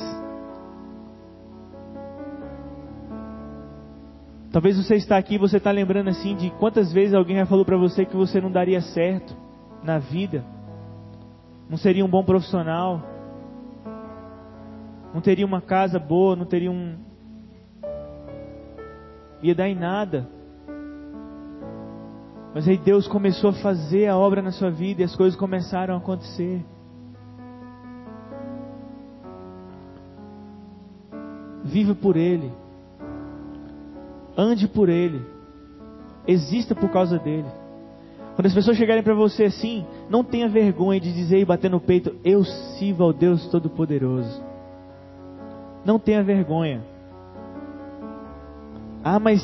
Talvez 4.52 4.78
você 4.78 4.96
está 4.96 5.18
aqui 5.18 5.36
e 5.36 5.40
você 5.40 5.58
está 5.58 5.72
lembrando 5.72 6.10
assim 6.10 6.36
de 6.36 6.52
quantas 6.52 6.94
vezes 6.94 7.16
alguém 7.16 7.38
já 7.38 7.46
falou 7.46 7.66
para 7.66 7.76
você 7.76 8.06
que 8.06 8.16
você 8.16 8.40
não 8.40 8.52
daria 8.52 8.82
certo 8.82 9.36
na 9.84 9.98
vida, 9.98 10.46
não 11.68 11.76
seria 11.76 12.06
um 12.06 12.08
bom 12.08 12.24
profissional, 12.24 13.02
não 15.12 15.22
teria 15.22 15.46
uma 15.46 15.60
casa 15.60 15.98
boa, 15.98 16.36
não 16.36 16.46
teria 16.46 16.72
um. 16.72 16.98
ia 19.42 19.56
dar 19.56 19.68
em 19.68 19.76
nada. 19.76 20.28
Mas 22.54 22.68
aí 22.68 22.78
Deus 22.78 23.08
começou 23.08 23.50
a 23.50 23.54
fazer 23.54 24.08
a 24.08 24.16
obra 24.16 24.40
na 24.40 24.52
sua 24.52 24.70
vida 24.70 25.02
e 25.02 25.04
as 25.04 25.16
coisas 25.16 25.38
começaram 25.38 25.96
a 25.96 25.98
acontecer. 25.98 26.64
Viva 31.74 31.96
por 31.96 32.16
Ele. 32.16 32.52
Ande 34.38 34.68
por 34.68 34.90
Ele. 34.90 35.26
Exista 36.28 36.76
por 36.76 36.90
causa 36.92 37.18
dele. 37.18 37.48
Quando 38.36 38.46
as 38.46 38.54
pessoas 38.54 38.78
chegarem 38.78 39.02
para 39.02 39.16
você 39.16 39.46
assim, 39.46 39.84
não 40.08 40.24
tenha 40.24 40.48
vergonha 40.48 41.00
de 41.00 41.12
dizer 41.12 41.40
e 41.40 41.46
bater 41.46 41.72
no 41.72 41.80
peito: 41.80 42.16
Eu 42.24 42.44
sirvo 42.44 43.04
ao 43.04 43.12
Deus 43.12 43.48
Todo-Poderoso. 43.48 44.42
Não 45.84 45.98
tenha 45.98 46.24
vergonha. 46.24 46.84
Ah, 49.04 49.20
mas 49.20 49.42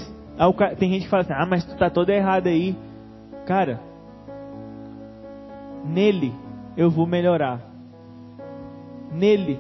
tem 0.78 0.92
gente 0.92 1.04
que 1.04 1.10
fala 1.10 1.24
assim: 1.24 1.34
Ah, 1.34 1.48
mas 1.48 1.66
tu 1.66 1.76
tá 1.78 1.90
toda 1.90 2.14
errada 2.14 2.50
aí. 2.50 2.76
Cara, 3.46 3.82
nele 5.84 6.32
eu 6.78 6.92
vou 6.92 7.08
melhorar. 7.08 7.60
Nele 9.12 9.60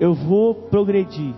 eu 0.00 0.14
vou 0.14 0.54
progredir. 0.54 1.34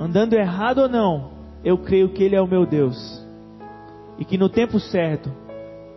Andando 0.00 0.32
errado 0.32 0.78
ou 0.78 0.88
não, 0.88 1.30
eu 1.62 1.76
creio 1.76 2.08
que 2.08 2.22
Ele 2.22 2.34
é 2.34 2.40
o 2.40 2.46
meu 2.46 2.64
Deus. 2.64 2.96
E 4.18 4.24
que 4.24 4.38
no 4.38 4.48
tempo 4.48 4.80
certo, 4.80 5.30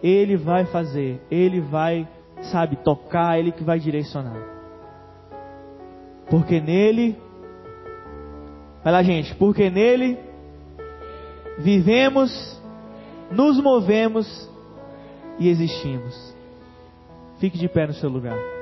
Ele 0.04 0.36
vai 0.36 0.66
fazer, 0.66 1.22
Ele 1.32 1.62
vai, 1.62 2.06
sabe, 2.52 2.76
tocar, 2.76 3.40
Ele 3.40 3.54
que 3.54 3.64
vai 3.64 3.80
direcionar. 3.80 4.52
Porque 6.30 6.60
nele, 6.60 7.16
vai 8.84 8.92
lá 8.92 9.04
gente, 9.04 9.34
porque 9.36 9.70
nele 9.70 10.18
vivemos, 11.60 12.62
nos 13.32 13.62
movemos 13.62 14.50
e 15.40 15.48
existimos. 15.48 16.36
Fique 17.40 17.58
de 17.58 17.68
pé 17.68 17.88
no 17.88 17.94
seu 17.94 18.10
lugar. 18.10 18.53